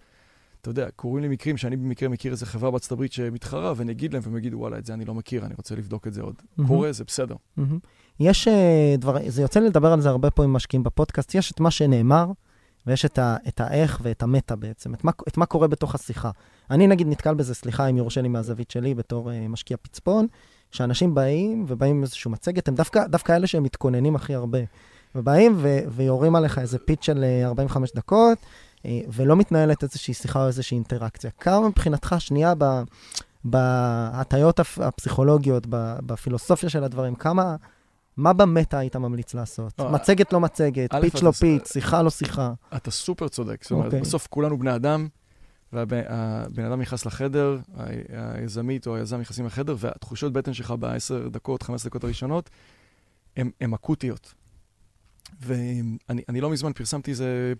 [0.61, 4.13] אתה יודע, קורים לי מקרים שאני במקרה מכיר איזה חברה בארצות הברית שמתחרה, ואני אגיד
[4.13, 6.35] להם, והם יגידו, וואלה, את זה אני לא מכיר, אני רוצה לבדוק את זה עוד.
[6.57, 6.69] מהמם.
[6.69, 7.35] קורה, זה בסדר.
[7.57, 7.79] מהמם.
[8.19, 11.51] יש אה, דבר, זה יוצא לי לדבר על זה הרבה פה עם משקיעים בפודקאסט, יש
[11.51, 12.31] את מה שנאמר,
[12.87, 16.31] ויש את, ה, את האיך ואת המטה בעצם, את מה, את מה קורה בתוך השיחה.
[16.71, 20.27] אני נגיד נתקל בזה, סליחה אם יורשה לי מהזווית שלי בתור אה, משקיע פצפון,
[20.71, 24.59] שאנשים באים ובאים עם איזושהי מצגת, הם דווקא, דווקא אלה שהם מתכוננים הכי הרבה.
[25.15, 28.47] ובאים ו, ויורים עליך איזה פיץ של אה, 45 דקות, אה,
[28.85, 31.31] ולא מתנהלת איזושהי שיחה או איזושהי אינטראקציה.
[31.39, 32.63] כמה מבחינתך, שנייה, ב...
[33.43, 35.67] בהטיות הפ- הפסיכולוגיות,
[36.05, 37.55] בפילוסופיה של הדברים, כמה,
[38.17, 39.79] מה במטה היית ממליץ לעשות?
[39.79, 42.53] אה, מצגת לא מצגת, פיץ' לא פיץ', שיחה לא שיחה.
[42.75, 43.63] אתה סופר צודק.
[43.63, 44.01] זאת אומרת, אוקיי.
[44.01, 45.07] בסוף כולנו בני אדם,
[45.73, 47.57] והבן אדם נכנס לחדר,
[48.35, 52.49] היזמית או היזם נכנסים לחדר, והתחושות בטן שלך בעשר דקות, חמש דקות הראשונות,
[53.37, 54.33] הן אקוטיות.
[55.41, 57.53] ואני אני לא מזמן פרסמתי איזה,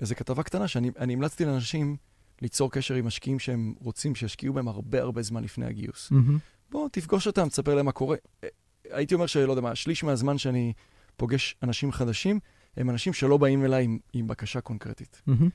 [0.00, 1.96] איזה כתבה קטנה, שאני אני המלצתי לאנשים
[2.42, 6.10] ליצור קשר עם משקיעים שהם רוצים שישקיעו בהם הרבה הרבה זמן לפני הגיוס.
[6.10, 6.38] מהמם.
[6.70, 8.16] בוא, תפגוש אותם, תספר להם מה קורה.
[8.44, 8.48] אה,
[8.90, 10.72] הייתי אומר שלא יודע מה, שליש מהזמן שאני
[11.16, 12.40] פוגש אנשים חדשים,
[12.76, 15.22] הם אנשים שלא באים אליי עם, עם בקשה קונקרטית.
[15.26, 15.48] מהמם.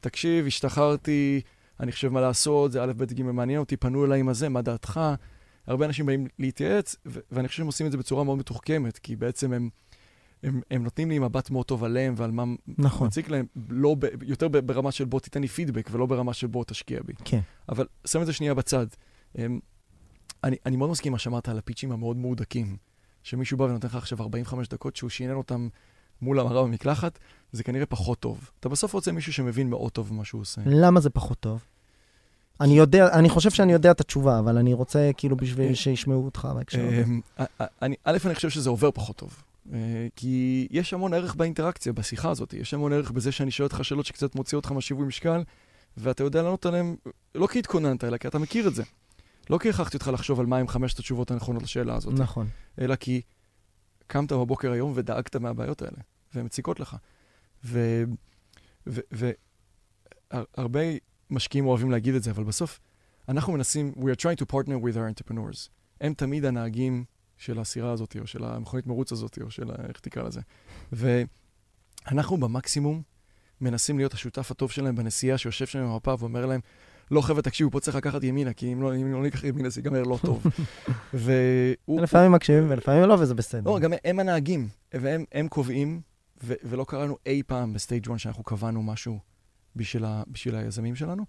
[0.00, 1.40] תקשיב, השתחררתי,
[1.80, 4.62] אני חושב מה לעשות, זה א', ב', ג', מעניין אותי, פנו אליי עם הזה, מה
[4.62, 5.00] דעתך?
[5.66, 9.16] הרבה אנשים באים להתייעץ, ו- ואני חושב שהם עושים את זה בצורה מאוד מתוחכמת, כי
[9.16, 9.70] בעצם הם,
[10.44, 12.44] הם, הם נותנים לי מבט מאוד טוב עליהם ועל מה
[12.78, 16.46] נכון, מציק להם, לא ב, יותר ברמה של בוא תיתן לי פידבק, ולא ברמה של
[16.46, 17.12] בוא תשקיע בי.
[17.24, 17.40] כן.
[17.68, 18.86] אבל שם את זה שנייה בצד.
[19.38, 19.58] אמ,
[20.44, 22.76] אני, אני מאוד מסכים מה שאמרת על הפיצ'ים המאוד מהודקים,
[23.22, 25.68] שמישהו בא ונותן לך עכשיו 45 דקות שהוא שינן אותם
[26.22, 27.18] מול המראה במקלחת,
[27.52, 28.50] זה כנראה פחות טוב.
[28.60, 30.60] אתה בסוף רוצה מישהו שמבין מאוד טוב מה שהוא עושה.
[30.66, 31.64] למה זה פחות טוב?
[32.60, 36.24] אני יודע, אני חושב שאני יודע את התשובה, אבל אני רוצה כאילו בשביל אה, שישמעו
[36.24, 37.02] אותך בהקשר הזה.
[37.06, 39.42] אמ, א- א- אני- א', אני חושב שזה עובר פחות טוב.
[39.72, 42.54] אה, כי יש המון ערך באינטראקציה, בשיחה הזאת.
[42.54, 45.42] יש המון ערך בזה שאני שואל אותך שאלות שקצת מוציא אותך מהשיווי משקל,
[45.96, 46.96] ואתה יודע לענות עליהן,
[47.34, 48.82] לא כי התכוננת, אלא כי אתה מכיר את זה.
[49.50, 52.48] לא כי הכרחתי אותך לחשוב על מהם חמשת התשובות הנכונות לשאלה הזאת, נכון.
[52.80, 53.20] אלא כי
[54.06, 55.98] קמת בבוקר היום ודאגת מהבעיות האלה,
[56.34, 56.96] והן מציקות לך.
[60.32, 60.80] והרבה
[61.30, 62.80] משקיעים אוהבים להגיד את זה, אבל בסוף
[63.28, 65.68] אנחנו מנסים, we are trying to partner with our entrepreneurs.
[66.00, 67.04] הם תמיד הנהגים
[67.38, 70.40] של הסירה הזאת, או של המכונית מרוץ הזאת, או של איך תקרא לזה.
[70.92, 73.02] ואנחנו במקסימום
[73.60, 76.60] מנסים להיות השותף הטוב שלהם בנסיעה, שיושב שם עם המפה ואומר להם,
[77.10, 79.80] לא, חבר'ה, תקשיבו, פה צריך לקחת ימינה, כי אם לא, אם לא ניקח ימינה זה
[79.80, 80.46] ייגמר לא טוב.
[81.14, 82.00] והוא...
[82.00, 83.70] לפעמים מקשיבים ולפעמים לא, וזה בסדר.
[83.70, 86.00] לא, גם הם הנהגים, והם הם קובעים,
[86.44, 89.18] ו- ולא קראנו אי פעם בסטייג' 1 שאנחנו קבענו משהו
[89.76, 91.24] בשביל, ה- בשביל היזמים שלנו.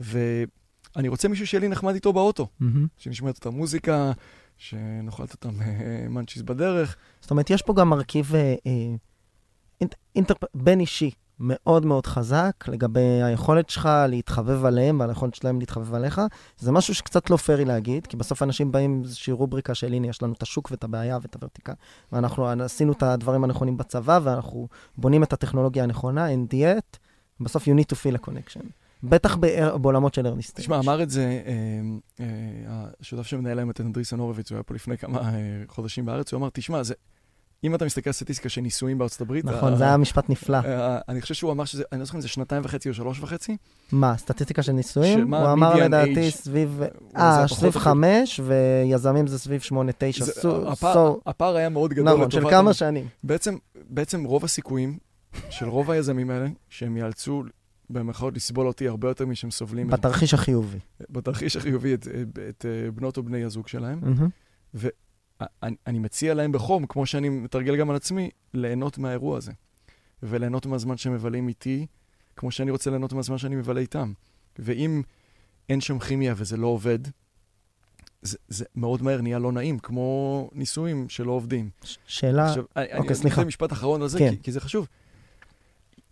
[0.00, 2.86] ואני רוצה מישהו שיהיה לי נחמד איתו באוטו, מהמם.
[2.96, 4.12] שנשמע את אותה מוזיקה,
[4.58, 6.96] שנאכל את אותם אה, munchies בדרך.
[7.20, 8.94] זאת אומרת, יש פה גם מרכיב אה, אה,
[9.80, 15.60] אינט, אינטר, בין אישי מאוד מאוד חזק לגבי היכולת שלך להתחבב עליהם ועל היכולת שלהם
[15.60, 16.20] להתחבב עליך.
[16.58, 20.06] זה משהו שקצת לא פרי להגיד, כי בסוף אנשים באים עם איזושהי רובריקה של הנה,
[20.06, 21.72] יש לנו את השוק ואת הבעיה ואת ה vertical,
[22.12, 26.98] ואנחנו עשינו את הדברים הנכונים בצבא, ואנחנו בונים את הטכנולוגיה הנכונה, and yet,
[27.40, 28.83] בסוף you need to feel a connection.
[29.08, 30.52] בטח בע- בעולמות של stage.
[30.54, 31.50] תשמע, אמר את זה אה,
[32.24, 32.26] אה,
[33.00, 35.32] השותף שמנהל היום את אנדריסון הורוביץ, הוא היה פה לפני כמה אה,
[35.68, 36.94] חודשים בארץ, הוא אמר, תשמע, זה,
[37.64, 40.58] אם אתה מסתכל על סטטיסטיקה של נישואים בארצות הברית, נכון, זה היה משפט נפלא.
[41.08, 43.56] אני חושב שהוא אמר שזה, אני לא זוכר אם זה שנתיים וחצי או שלוש וחצי.
[43.92, 45.34] מה, סטטיסטיקה של נישואים?
[45.34, 46.30] הוא אמר לדעתי?
[46.30, 46.80] סביב,
[47.16, 50.24] אה, סביב חמש, ויזמים זה סביב שמונה, תשע.
[50.24, 50.70] סו-
[51.26, 52.04] הפער- היה מאוד גדול.
[52.14, 53.06] נכון, של כמה שנים.
[53.24, 53.56] בעצם,
[53.88, 54.98] בעצם רוב הסיכויים
[55.50, 57.42] של רוב היזמים האלה, שהם יאלצו
[57.90, 60.78] במרכאות לסבול אותי הרבה יותר משהם סובלים בתרחיש החיובי.
[61.10, 63.98] בתרחיש החיובי את, את, את אה, בנות או בני הזוג שלהם.
[64.02, 64.28] מהמם.
[65.62, 69.52] אני, אני מציע להם בחום, כמו שאני מתרגל גם על עצמי, ליהנות מהאירוע הזה.
[70.22, 71.86] וליהנות מהזמן שהם מבלים איתי,
[72.36, 74.12] כמו שאני רוצה ליהנות מהזמן שאני מבלה איתם.
[74.58, 75.02] ואם
[75.68, 76.98] אין שם כימיה וזה לא עובד,
[78.22, 81.70] זה, זה מאוד מהר נהיה לא נעים, כמו נישואים שלא עובדים.
[81.84, 83.36] ש- שאלה, עכשיו, אני- אני אוקיי, סליחה.
[83.36, 84.30] רוצה משפט אחרון על זה, כן.
[84.30, 84.88] כי, כי זה חשוב.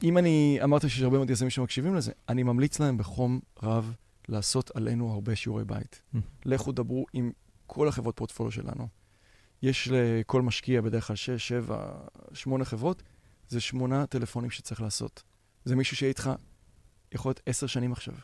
[0.02, 3.94] אם אני, אמרת שיש הרבה מאוד יזמים שמקשיבים לזה, אני ממליץ להם בחום רב
[4.28, 6.02] לעשות עלינו הרבה שיעורי בית.
[6.14, 6.18] Mm.
[6.44, 7.32] לכו דברו עם
[7.66, 8.88] כל החברות פורטפוליו שלנו.
[9.62, 11.92] יש לכל משקיע בדרך כלל 6, 7,
[12.32, 13.02] 8 חברות,
[13.48, 15.22] זה שמונה טלפונים שצריך לעשות.
[15.64, 16.30] זה מישהו שיהיה איתך,
[17.12, 18.14] יכול להיות עשר שנים עכשיו.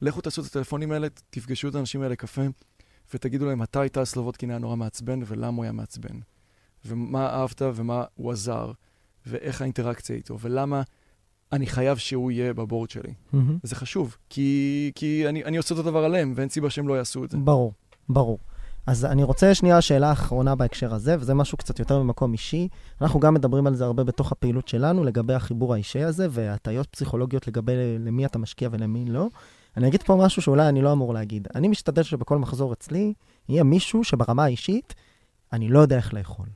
[0.00, 2.42] לכו תעשו את הטלפונים האלה, תפגשו את האנשים האלה לקפה,
[3.14, 6.20] ותגידו להם מתי טל סלובודקין היה נורא מעצבן ולמה הוא היה מעצבן.
[6.84, 8.72] ומה אהבת ומה הוא עזר,
[9.26, 10.82] ואיך האינטראקציה איתו, ולמה
[11.54, 13.14] אני חייב שהוא יהיה בבורד שלי.
[13.32, 13.58] מהמם.
[13.62, 17.24] זה חשוב, כי, כי אני, אני עושה אותו דבר עליהם, ואין סיבה שהם לא יעשו
[17.24, 17.38] את זה.
[17.38, 17.72] ברור,
[18.08, 18.38] ברור.
[18.86, 22.68] אז אני רוצה שנייה שאלה אחרונה בהקשר הזה, וזה משהו קצת יותר ממקום אישי.
[23.00, 27.46] אנחנו גם מדברים על זה הרבה בתוך הפעילות שלנו, לגבי החיבור האישי הזה, והטיות פסיכולוגיות
[27.46, 29.28] לגבי למי אתה משקיע ולמי לא.
[29.76, 31.48] אני אגיד פה משהו שאולי אני לא אמור להגיד.
[31.54, 33.12] אני משתדל שבכל מחזור אצלי
[33.48, 34.94] יהיה מישהו שברמה האישית,
[35.52, 36.46] אני לא יודע איך לאכול.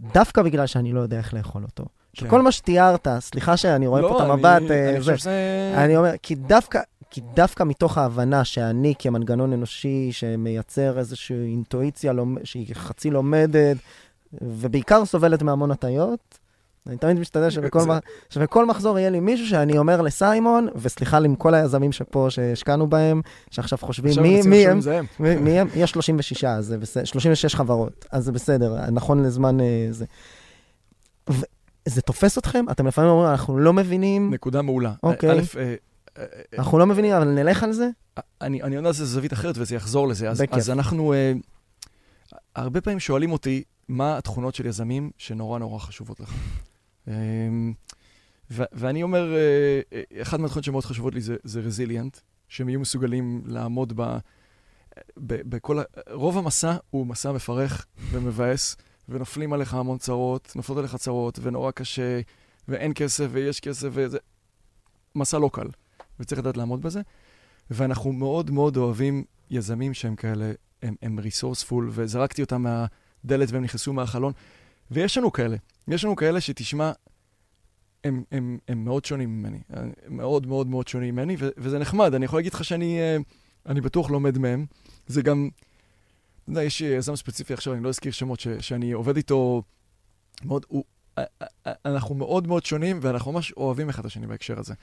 [0.00, 1.84] דווקא בגלל שאני לא יודע איך לאכול אותו.
[2.16, 2.26] כן.
[2.26, 5.74] שכל מה שתיארת, סליחה שאני רואה פה את המבט, אני, אה, אני זה, חושב שזה...
[5.76, 12.38] אני אומר, כי דווקא, כי דווקא מתוך ההבנה שאני כמנגנון אנושי שמייצר איזושהי אינטואיציה לומ-
[12.44, 13.76] שהיא חצי לומדת,
[14.42, 16.38] ובעיקר סובלת מהמון הטיות,
[16.86, 17.98] אני תמיד משתדל שבכל, זה- מח...
[18.30, 23.20] שבכל מחזור יהיה לי מישהו שאני אומר לסיימון, וסליחה עם כל היזמים שפה שהשקענו בהם,
[23.50, 24.80] שעכשיו חושבים עכשיו מי, מי הם.
[25.20, 29.60] מי, מי הם, יש 36, אז זה בסדר, 36 חברות, אז זה בסדר, נכון לזמן
[29.60, 29.88] אה,
[31.84, 32.02] זה.
[32.02, 32.64] תופס אתכם?
[32.70, 34.94] אתם לפעמים אומרים, אנחנו לא מבינים, נקודה מעולה.
[35.02, 35.30] אוקיי.
[35.30, 35.74] א', אה, אה,
[36.18, 36.26] אה,
[36.58, 37.88] אנחנו לא מבינים, אבל נלך על זה?
[38.40, 40.30] אני, עונה על זה זווית אחרת וזה יחזור לזה.
[40.30, 41.14] אז, אנחנו,
[42.56, 46.34] הרבה פעמים שואלים אותי, מה התכונות של יזמים שנורא נורא חשובות לך?
[48.50, 49.34] ו- ואני אומר,
[50.22, 52.18] אחת מהתכונות שמאוד חשובות לי זה, זה רזיליאנט,
[52.48, 54.02] שהם יהיו מסוגלים לעמוד ב...
[55.16, 55.82] ב- בכל ה...
[56.10, 58.76] רוב המסע הוא מסע מפרך ומבאס,
[59.12, 62.20] ונופלים עליך המון צרות, נופלות עליך צרות, ונורא קשה,
[62.68, 64.18] ואין כסף ויש כסף, וזה...
[65.14, 65.66] מסע לא קל,
[66.20, 67.00] וצריך לדעת לעמוד בזה.
[67.70, 73.92] ואנחנו מאוד מאוד אוהבים יזמים שהם כאלה, הם, הם ריסורספול, וזרקתי אותם מהדלת והם נכנסו
[73.92, 74.32] מהחלון.
[74.90, 75.56] ויש לנו כאלה,
[75.88, 76.92] יש לנו כאלה שתשמע,
[78.04, 82.14] הם, הם, הם מאוד שונים ממני, הם מאוד מאוד מאוד שונים ממני, ו, וזה נחמד,
[82.14, 83.16] אני יכול להגיד לך שאני אה,
[83.66, 84.66] אני בטוח לומד מהם.
[85.06, 85.48] זה גם,
[86.52, 89.62] יודע, יש יזם ספציפי עכשיו, אני לא אזכיר שמות, ש, שאני עובד איתו
[90.44, 90.84] מאוד, הוא,
[91.18, 91.24] אה,
[91.66, 94.74] אה, אנחנו מאוד מאוד שונים, ואנחנו ממש אוהבים אחד את השני בהקשר הזה.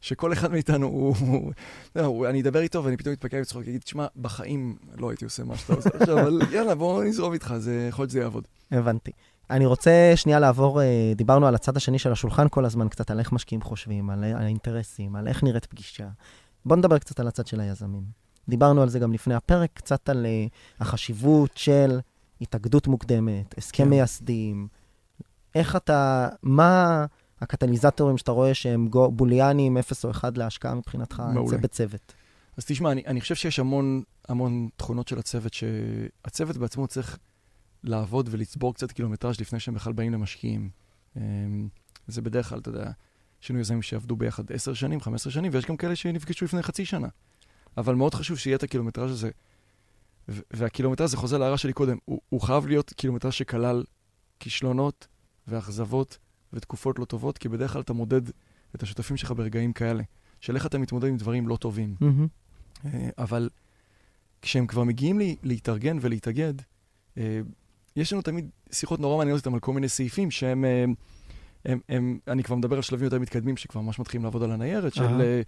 [0.00, 1.52] שכל אחד מאיתנו הוא, הוא,
[1.96, 5.44] לא, הוא, אני אדבר איתו ואני פתאום אתפקע בצחוק, אגיד, תשמע, בחיים לא הייתי עושה
[5.44, 8.48] מה שאתה עושה עכשיו, אבל יאללה, בוא נזרום איתך, זה, יכול להיות שזה יעבוד.
[8.70, 9.10] הבנתי.
[9.50, 13.18] אני רוצה שנייה לעבור, אה, דיברנו על הצד השני של השולחן כל הזמן, קצת על
[13.18, 16.08] איך משקיעים חושבים, על, על האינטרסים, על איך נראית פגישה.
[16.64, 18.19] בואו נדבר קצת על הצד של היזמים.
[18.48, 20.46] דיברנו על זה גם לפני הפרק, קצת על אה,
[20.80, 22.00] החשיבות של
[22.40, 23.90] התאגדות מוקדמת, הסכם כן.
[23.90, 24.68] מייסדים,
[25.54, 27.06] איך אתה, מה
[27.40, 31.50] הקטליזטורים שאתה רואה שהם גו- בוליאנים 0 או 1 להשקעה מבחינתך, מעולה.
[31.50, 32.12] זה בצוות.
[32.56, 37.18] אז תשמע, אני, אני חושב שיש המון, המון תכונות של הצוות, שהצוות בעצמו צריך
[37.84, 40.70] לעבוד ולצבור קצת קילומטראז' לפני שהם בכלל באים למשקיעים.
[41.16, 41.68] אמ,
[42.08, 42.90] זה בדרך כלל, אתה יודע,
[43.42, 46.84] יש לנו יזמים שעבדו ביחד 10 שנים, 15 שנים, ויש גם כאלה שנפגשו לפני חצי
[46.84, 47.08] שנה.
[47.76, 49.30] אבל מאוד חשוב שיהיה את הקילומטראז' הזה.
[50.28, 53.84] והקילומטראז', זה חוזר להערה שלי קודם, הוא, הוא חייב להיות קילומטראז' שכלל
[54.40, 55.06] כישלונות
[55.48, 56.18] ואכזבות
[56.52, 58.22] ותקופות לא טובות, כי בדרך כלל אתה מודד
[58.74, 60.02] את השותפים שלך ברגעים כאלה,
[60.40, 61.94] של איך אתה מתמודד עם דברים לא טובים.
[62.84, 63.48] אה, אבל
[64.42, 66.54] כשהם כבר מגיעים לי, להתארגן ולהתאגד,
[67.18, 67.40] אה,
[67.96, 70.84] יש לנו תמיד שיחות נורא מעניינות איתם על כל מיני סעיפים שהם, אה,
[71.64, 74.94] הם, הם, אני כבר מדבר על שלבים יותר מתקדמים, שכבר ממש מתחילים לעבוד על הניירת,
[74.94, 75.20] של, אהה.
[75.20, 75.42] אה,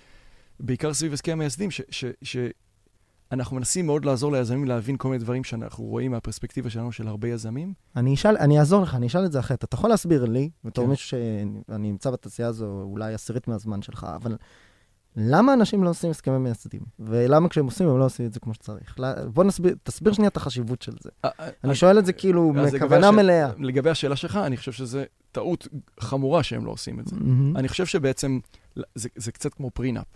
[0.60, 1.68] בעיקר סביב הסכם המייסדים,
[2.22, 7.28] שאנחנו מנסים מאוד לעזור ליזמים להבין כל מיני דברים שאנחנו רואים מהפרספקטיבה שלנו של הרבה
[7.28, 7.72] יזמים.
[7.96, 9.64] אני אשאל, אני אעזור לך, אני אשאל את זה אחרת.
[9.64, 10.90] אתה יכול להסביר לי, בתור כן.
[10.90, 14.36] מישהו שאני נמצא בתעשייה הזו אולי עשירית מהזמן שלך, אבל
[15.16, 16.80] למה אנשים לא עושים הסכמי מייסדים?
[16.98, 18.98] ולמה כשהם עושים הם לא עושים את זה כמו שצריך?
[19.26, 21.10] בוא נסביר, תסביר שנייה את החשיבות של זה.
[21.64, 23.50] אני שואל את זה כאילו מכוונה מלאה.
[23.58, 25.00] לגבי השאלה שלך, אני חושב שזו
[25.32, 25.68] טעות
[26.00, 27.16] חמורה שהם לא עושים את זה.
[27.56, 28.38] אני חושב שבעצם
[28.94, 30.06] זה קצת כמו פרינאפ.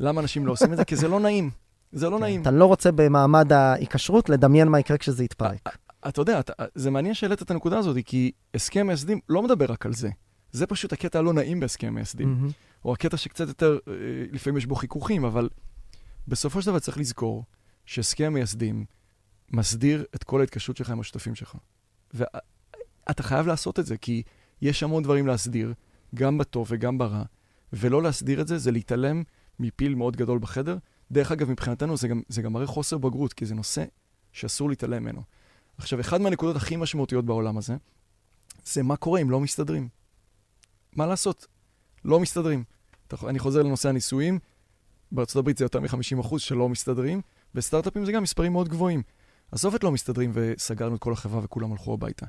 [0.00, 0.84] למה אנשים לא עושים את זה?
[0.84, 1.50] כי זה לא נעים.
[1.92, 2.42] זה לא נעים.
[2.42, 5.78] אתה לא רוצה במעמד ההיקשרות לדמיין מה יקרה כשזה יתפרק.
[6.08, 9.86] אתה יודע, אתה, זה מעניין שהעלית את הנקודה הזאת, כי הסכם מייסדים לא מדבר רק
[9.86, 10.10] על זה.
[10.52, 12.28] זה פשוט הקטע הלא נעים בהסכם מייסדים.
[12.28, 12.50] מהמם.
[12.84, 13.92] או הקטע שקצת יותר, אה,
[14.32, 15.48] לפעמים יש בו חיכוכים, אבל
[16.28, 17.44] בסופו של דבר צריך לזכור
[17.86, 18.84] שהסכם מייסדים
[19.50, 21.56] מסדיר את כל ההתקשרות שלך עם השותפים שלך.
[22.14, 24.22] ואתה חייב לעשות את זה, כי
[24.62, 25.74] יש המון דברים להסדיר,
[26.14, 27.22] גם בטוב וגם ברע,
[27.72, 29.22] ולא להסדיר את זה זה להתעלם
[29.58, 30.78] מפיל מאוד גדול בחדר.
[31.10, 33.84] דרך אגב, מבחינתנו זה גם, זה גם מראה חוסר בגרות, כי זה נושא
[34.32, 35.22] שאסור להתעלם ממנו.
[35.78, 37.76] עכשיו, אחת מהנקודות הכי משמעותיות בעולם הזה,
[38.64, 39.88] זה מה קורה אם לא מסתדרים.
[40.96, 41.46] מה לעשות?
[42.04, 42.64] לא מסתדרים.
[43.26, 44.38] אני חוזר לנושא הניסויים,
[45.34, 47.20] הברית זה יותר מ-50% שלא מסתדרים,
[47.54, 49.02] בסטארט-אפים זה גם מספרים מאוד גבוהים.
[49.52, 52.26] עזוב את לא מסתדרים וסגרנו את כל החברה וכולם הלכו הביתה.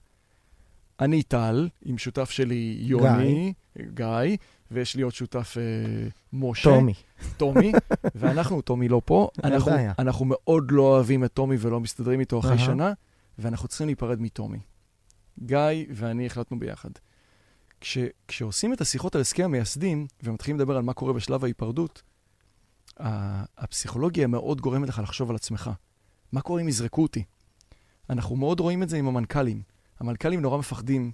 [0.99, 3.53] אני טל, עם שותף שלי יוני,
[3.93, 4.37] גיא,
[4.75, 6.69] ויש לי עוד שותף אה, משה.
[6.69, 6.93] טומי.
[7.37, 7.71] טומי,
[8.15, 9.71] ואנחנו, טומי לא פה, אנחנו.
[9.99, 12.59] אנחנו מאוד לא אוהבים את טומי ולא מסתדרים איתו אחרי.
[12.59, 12.93] שנה,
[13.39, 14.59] ואנחנו צריכים להיפרד מטומי.
[15.39, 15.59] גיא
[15.89, 16.89] ואני החלטנו ביחד.
[17.81, 22.01] כש, כשעושים את השיחות על הסכם המייסדים, ומתחילים לדבר על מה קורה בשלב ההיפרדות,
[23.57, 25.71] הפסיכולוגיה מאוד גורמת לך לחשוב על עצמך.
[26.31, 27.23] מה קורה אם יזרקו אותי?
[28.09, 29.61] אנחנו מאוד רואים את זה עם המנכ"לים.
[29.99, 31.11] המנכ"לים נורא מפחדים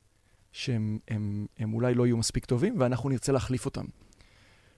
[0.51, 3.85] שהם הם, הם אולי לא יהיו מספיק טובים, ואנחנו נרצה להחליף אותם.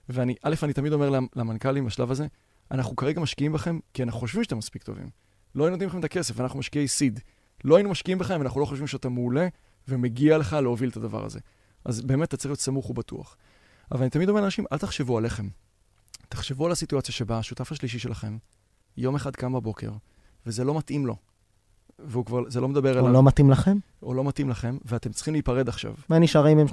[0.08, 2.26] ואני, א', אני תמיד אומר למ- למנכ"לים בשלב הזה,
[2.70, 5.10] אנחנו כרגע משקיעים בכם כי אנחנו חושבים שאתם מספיק טובים.
[5.54, 7.20] לא היינו נותנים לכם את הכסף, אנחנו משקיעי סיד.
[7.64, 9.48] לא היינו משקיעים בכם, אנחנו לא חושבים שאתה מעולה,
[9.88, 11.38] ומגיע לך להוביל את הדבר הזה.
[11.84, 13.36] אז באמת, אתה צריך להיות סמוך ובטוח.
[13.92, 15.48] אבל אני תמיד אומר לאנשים, אל תחשבו עליכם.
[16.28, 18.38] תחשבו על הסיטואציה שבה השותף השלישי שלכם,
[18.96, 19.90] יום אחד קם בבוקר,
[20.46, 21.16] וזה לא מתאים לו.
[21.98, 23.76] והוא כבר, זה לא מדבר או אליו, לא מתאים לכם?
[24.02, 25.92] או לא מתאים לכם, ואתם צריכים להיפרד עכשיו.
[26.10, 26.72] ונשארים עם 33.3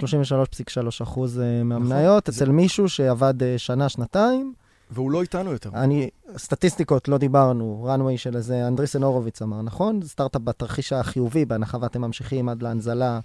[1.04, 2.34] אחוז אה, מהמניות נכון.
[2.34, 4.54] זה- אצל מישהו שעבד אה, שנה, שנתיים.
[4.92, 5.70] והוא לא איתנו יותר.
[5.74, 10.00] אני, סטטיסטיקות, לא דיברנו, runway של איזה אנדריסן הורוביץ אמר, נכון?
[10.04, 13.20] סטארט-אפ בתרחיש החיובי, בהנחה ואתם ממשיכים עד להנזלה,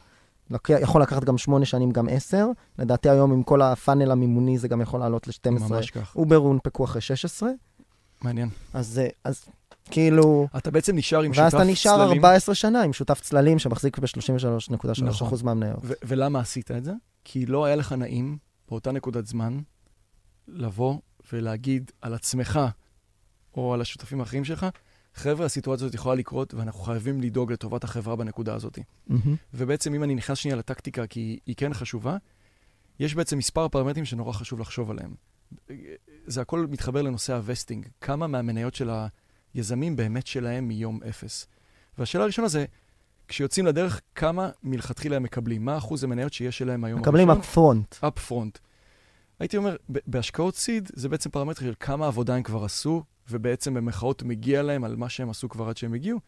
[0.68, 2.48] יכול לקחת גם שמונה שנים, גם עשר.
[2.78, 5.50] לדעתי היום עם כל הפאנל המימוני זה גם יכול לעלות ל-12.
[5.50, 6.16] ממש כך.
[6.16, 7.50] אובר הונפקו אחרי 16,
[8.22, 8.48] מעניין.
[8.74, 9.44] אז, אה, אז
[9.90, 12.24] כאילו, אתה בעצם נשאר עם שותף ואז אתה נשאר צללים.
[12.24, 15.38] 14 שנה עם שותף צללים שמחזיק ב-33.3% נכון.
[15.44, 15.78] מהמניות.
[15.82, 16.92] ו- ולמה עשית את זה?
[17.24, 19.58] כי לא היה לך נעים באותה נקודת זמן
[20.48, 20.98] לבוא
[21.32, 22.60] ולהגיד על עצמך
[23.56, 24.66] או על השותפים האחרים שלך,
[25.14, 28.78] חבר'ה, הסיטואציה הזאת יכולה לקרות ואנחנו חייבים לדאוג לטובת החברה בנקודה הזאת.
[29.06, 29.36] מהמם.
[29.54, 32.16] ובעצם אם אני נכנס שנייה לטקטיקה, כי היא כן חשובה,
[33.00, 35.14] יש בעצם מספר פרמטרים שנורא חשוב לחשוב עליהם.
[36.26, 37.86] זה הכל מתחבר לנושא ה vesting.
[38.00, 38.90] כמה מהמניות של
[39.56, 41.46] היזמים באמת שלהם מיום אפס.
[41.98, 42.64] והשאלה הראשונה זה,
[43.28, 45.64] כשיוצאים לדרך, כמה מלכתחילה הם מקבלים?
[45.64, 47.82] מה אחוז המניות שיש שלהם מהיום מקבלים הראשון?
[47.82, 48.06] up front.
[48.08, 48.58] up front.
[49.40, 54.22] הייתי אומר, בהשקעות seed זה בעצם פרמטר של כמה עבודה הם כבר עשו, ובעצם במירכאות
[54.22, 56.20] מגיע להם על מה שהם עשו כבר עד שהם הגיעו.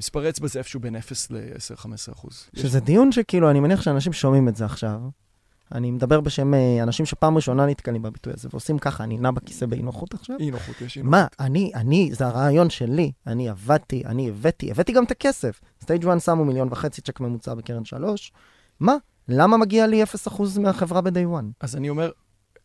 [0.00, 2.50] מספר אצבע זה איפשהו בין 0 ל-10-15 אחוז.
[2.56, 5.00] שזה דיון שכאילו, אני מניח שאנשים שומעים את זה עכשיו.
[5.72, 9.66] אני מדבר בשם אה, אנשים שפעם ראשונה נתקלים בביטוי הזה, ועושים ככה, אני נע בכיסא
[9.66, 10.36] באי נוחות עכשיו.
[10.40, 11.10] אי נוחות, יש אי נוחות.
[11.10, 15.60] מה, אני, אני, זה הרעיון שלי, אני עבדתי, אני הבאתי, הבאתי גם את הכסף.
[15.82, 18.32] סטייג' 1 שמו מיליון וחצי צ'ק ממוצע בקרן שלוש.
[18.80, 18.96] מה?
[19.28, 20.06] למה מגיע לי 0%
[20.60, 21.46] מהחברה ב-day one?
[21.60, 22.10] אז אני אומר,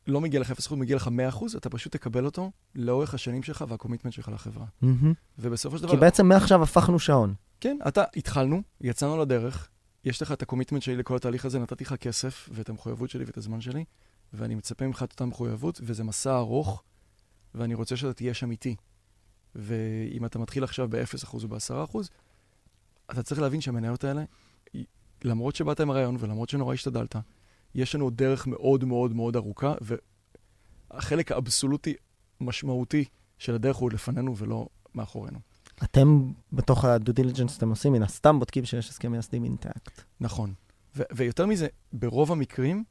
[0.08, 3.76] לא מגיע לך 0%, מגיע לך 100%, אתה פשוט תקבל אותו לאורך השנים שלך וה
[3.76, 4.66] commitment שלך לחברה.
[5.40, 5.92] ובסופו של דבר...
[5.92, 7.34] כי בעצם מעכשיו הפכנו שעון.
[7.60, 9.70] כן, אתה, התחלנו, יצאנו לדרך,
[10.06, 13.38] יש לך את הקומיטמנט שלי לכל התהליך הזה, נתתי לך כסף ואת המחויבות שלי ואת
[13.38, 13.86] הזמן שלי,
[14.34, 16.84] ואני מצפה ממך את אותה מחויבות, וזה מסע ארוך,
[17.56, 18.76] ואני רוצה שאתה תהיה שם איתי.
[19.56, 21.98] ואם אתה מתחיל עכשיו ב-0% או ב-10%,
[23.12, 24.24] אתה צריך להבין שהמניות האלה,
[25.24, 27.16] למרות שבאת עם הרעיון ולמרות שנורא השתדלת,
[27.76, 29.74] יש לנו דרך מאוד מאוד מאוד ארוכה,
[30.92, 31.94] והחלק האבסולוטי
[32.42, 33.06] משמעותי
[33.38, 35.40] של הדרך הוא לפנינו ולא מאחורינו.
[35.84, 40.02] אתם, בתוך ה due diligence שאתם עושים, מן הסתם בודקים שיש הסכם מייסדים intact.
[40.20, 40.54] נכון.
[40.96, 42.84] ו- ויותר מזה, ברוב המקרים,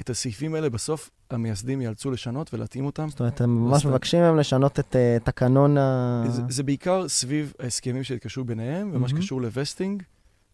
[0.00, 3.08] את הסעיפים האלה בסוף המייסדים יאלצו לשנות ולהתאים אותם.
[3.08, 3.86] זאת אומרת, הם ממש.
[3.86, 6.24] מבקשים מהם לשנות את uh, תקנון ה...
[6.28, 9.08] זה, זה בעיקר סביב ההסכמים שהתקשרו ביניהם, ומה מהמם.
[9.08, 10.02] שקשור ל vesting,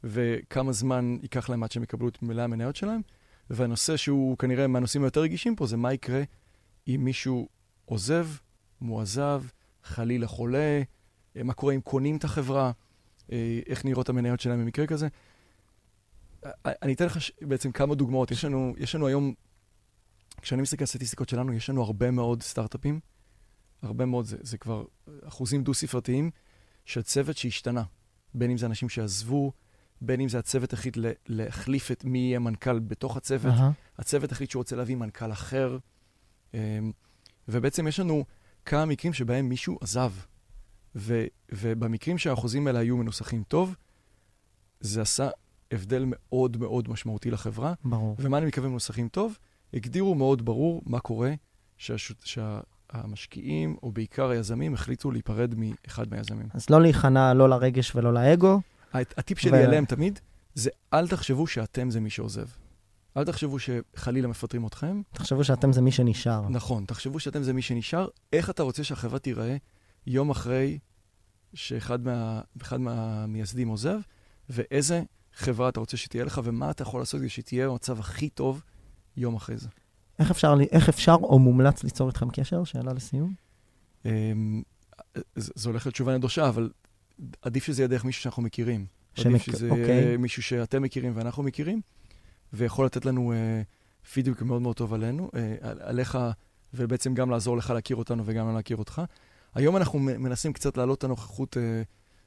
[0.04, 3.00] וכמה זמן ייקח להם עד שהם יקבלו את מלא המניות שלהם.
[3.50, 6.22] והנושא שהוא כנראה מהנושאים היותר רגישים פה, זה מה יקרה
[6.88, 7.48] אם מישהו
[7.84, 8.26] עוזב,
[8.80, 9.42] מועזב,
[9.84, 10.82] חלילה חולה, אה,
[11.42, 12.72] מה קורה אם קונים את החברה,
[13.32, 15.08] אה, איך נראות המניות שלהם במקרה כזה.
[16.46, 18.30] אה, אני אתן לך ש- בעצם כמה דוגמאות.
[18.30, 19.34] יש לנו, יש לנו היום,
[20.42, 23.00] כשאני מסתכל על הסטטיסטיקות שלנו, יש לנו הרבה מאוד סטארט-אפים,
[23.82, 24.84] הרבה מאוד, זה, זה כבר
[25.28, 26.30] אחוזים דו-ספרתיים
[26.84, 27.82] של צוות שהשתנה.
[28.34, 29.52] בין אם זה אנשים שעזבו,
[30.00, 33.70] בין אם זה הצוות החליט להחליף את מי יהיה מנכ"ל בתוך הצוות, אהה.
[33.98, 35.78] הצוות החליט שהוא רוצה להביא מנכ"ל אחר,
[36.54, 36.58] אמ,
[37.48, 38.24] ובעצם יש לנו
[38.64, 40.12] כמה מקרים שבהם מישהו עזב.
[40.96, 43.74] ו, ובמקרים שהאחוזים האלה היו מנוסחים טוב,
[44.80, 45.28] זה עשה
[45.72, 47.74] הבדל מאוד מאוד משמעותי לחברה.
[47.84, 48.16] ברור.
[48.18, 49.38] ומה אני מתכוון מנוסחים טוב?
[49.74, 51.34] הגדירו מאוד ברור מה קורה
[51.78, 56.46] שהשות, שהמשקיעים, או בעיקר היזמים, החליטו להיפרד מאחד מהיזמים.
[56.54, 58.60] אז לא להיכנע לא לרגש ולא לאגו.
[58.92, 60.18] הט- הטיפ שלי ו- אליהם תמיד,
[60.54, 62.46] זה אל תחשבו שאתם זה מי שעוזב.
[63.16, 65.02] אל תחשבו שחלילה מפטרים אתכם.
[65.12, 66.48] תחשבו שאתם זה מי שנשאר.
[66.48, 68.08] נכון, תחשבו שאתם זה מי שנשאר.
[68.32, 69.56] איך אתה רוצה שהחברה תיראה
[70.06, 70.78] יום אחרי
[71.54, 72.40] שאחד מה,
[72.78, 73.98] מהמייסדים עוזב,
[74.48, 75.02] ואיזה
[75.34, 78.62] חברה אתה רוצה שתהיה לך, ומה אתה יכול לעשות כדי שתהיה במצב הכי טוב
[79.16, 79.68] יום אחרי זה.
[80.18, 82.64] איך אפשר, איך אפשר או מומלץ ליצור איתכם קשר?
[82.64, 83.34] שאלה לסיום.
[84.04, 84.62] אמ,
[85.36, 86.70] ז- זו הולכת לתשובה נדושה, אבל
[87.42, 88.86] עדיף שזה יהיה דרך מישהו שאנחנו מכירים.
[89.14, 89.84] שמכ- עדיף שזה אוקיי.
[90.04, 91.80] יהיה מישהו שאתם מכירים ואנחנו מכירים,
[92.52, 93.62] ויכול לתת לנו אה,
[94.12, 96.18] פידבק מאוד מאוד טוב עלינו, אה, על- עליך,
[96.74, 99.02] ובעצם גם לעזור לך להכיר אותנו וגם להכיר אותך.
[99.54, 101.82] היום אנחנו מנסים קצת להעלות את הנוכחות אה,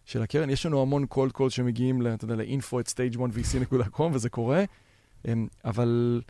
[0.06, 0.50] של הקרן.
[0.50, 4.64] יש לנו המון קולד קול שמגיעים, אתה יודע, ל-info at stage1vc.com, וזה קורה,
[5.28, 6.22] אמ, אבל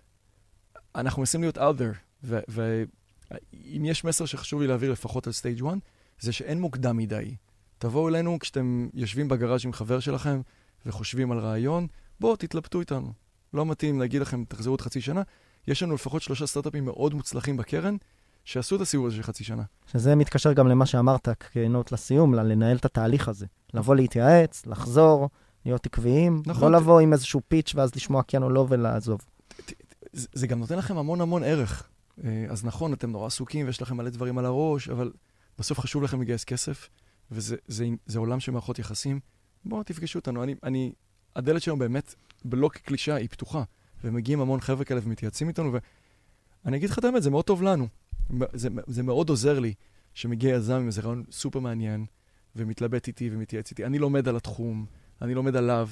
[0.96, 5.78] אנחנו מנסים להיות out there, ואם יש מסר שחשוב לי להעביר לפחות על stage 1,
[6.20, 7.36] זה שאין מוקדם מדי.
[7.78, 10.42] תבואו אלינו כשאתם יושבים בגראז' עם חבר שלכם
[10.86, 11.88] וחושבים על רעיון,
[12.20, 13.14] בואו תתלבטו איתנו.
[13.54, 15.22] לא מתאים להגיד לכם, תחזרו עוד חצי שנה.
[15.68, 17.96] יש לנו לפחות שלושה סטארט-אפים מאוד מוצלחים בקרן,
[18.48, 19.64] שעשו את הסיבוב הזה של חצי שנה.
[19.92, 23.46] שזה מתקשר גם למה שאמרת כנוט לסיום, לנהל את התהליך הזה.
[23.74, 25.30] לבוא להתייעץ, לחזור,
[25.66, 26.44] להיות עקביים.
[26.46, 26.72] נכון.
[26.72, 29.22] לא לבוא עם איזשהו פיץ' ואז לשמוע כן או לא ולעזוב.
[30.14, 31.88] זה, זה גם נותן לכם המון המון ערך.
[32.24, 35.12] אה, אז נכון, אתם נורא עסוקים ויש לכם מלא דברים על הראש, אבל
[35.60, 36.90] בסוף חשוב לכם לגייס כסף,
[37.32, 39.20] וזה זה, זה עולם של מערכות יחסים.
[39.66, 40.44] בואו תפגשו אותנו.
[40.44, 40.92] אני, אני,
[41.36, 43.64] הדלת שלנו באמת, בלא כקלישה, היא פתוחה.
[44.04, 45.72] ומגיעים המון חבר'ה כאלה ומתייעצים איתנו,
[46.66, 47.88] ואני אגיד לך את האמת, זה מאוד טוב לנו.
[48.54, 49.74] זה, זה מאוד עוזר לי
[50.14, 52.06] שמגיע יזם עם איזה רעיון סופר מעניין,
[52.56, 53.86] ומתלבט איתי ומתייעץ איתי.
[53.86, 54.86] אני לומד על התחום,
[55.22, 55.90] אני לומד עליו,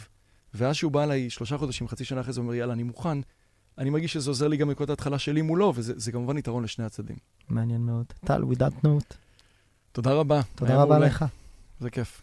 [0.54, 3.18] ואז שהוא בא אליי שלושה חודשים, חצי שנה אחרי זה, הוא אומר, יאללה, אני מוכן.
[3.78, 6.86] אני מרגיש שזה עוזר לי גם בנקודת ההתחלה שלי מולו, וזה זה כמובן יתרון לשני
[6.86, 7.18] הצדדים.
[7.50, 8.06] מעניין מאוד.
[8.26, 9.16] טל, with that note,
[9.92, 10.42] תודה רבה.
[10.56, 11.00] תודה רבה.
[11.00, 11.26] לך.
[11.80, 12.22] זה כיף.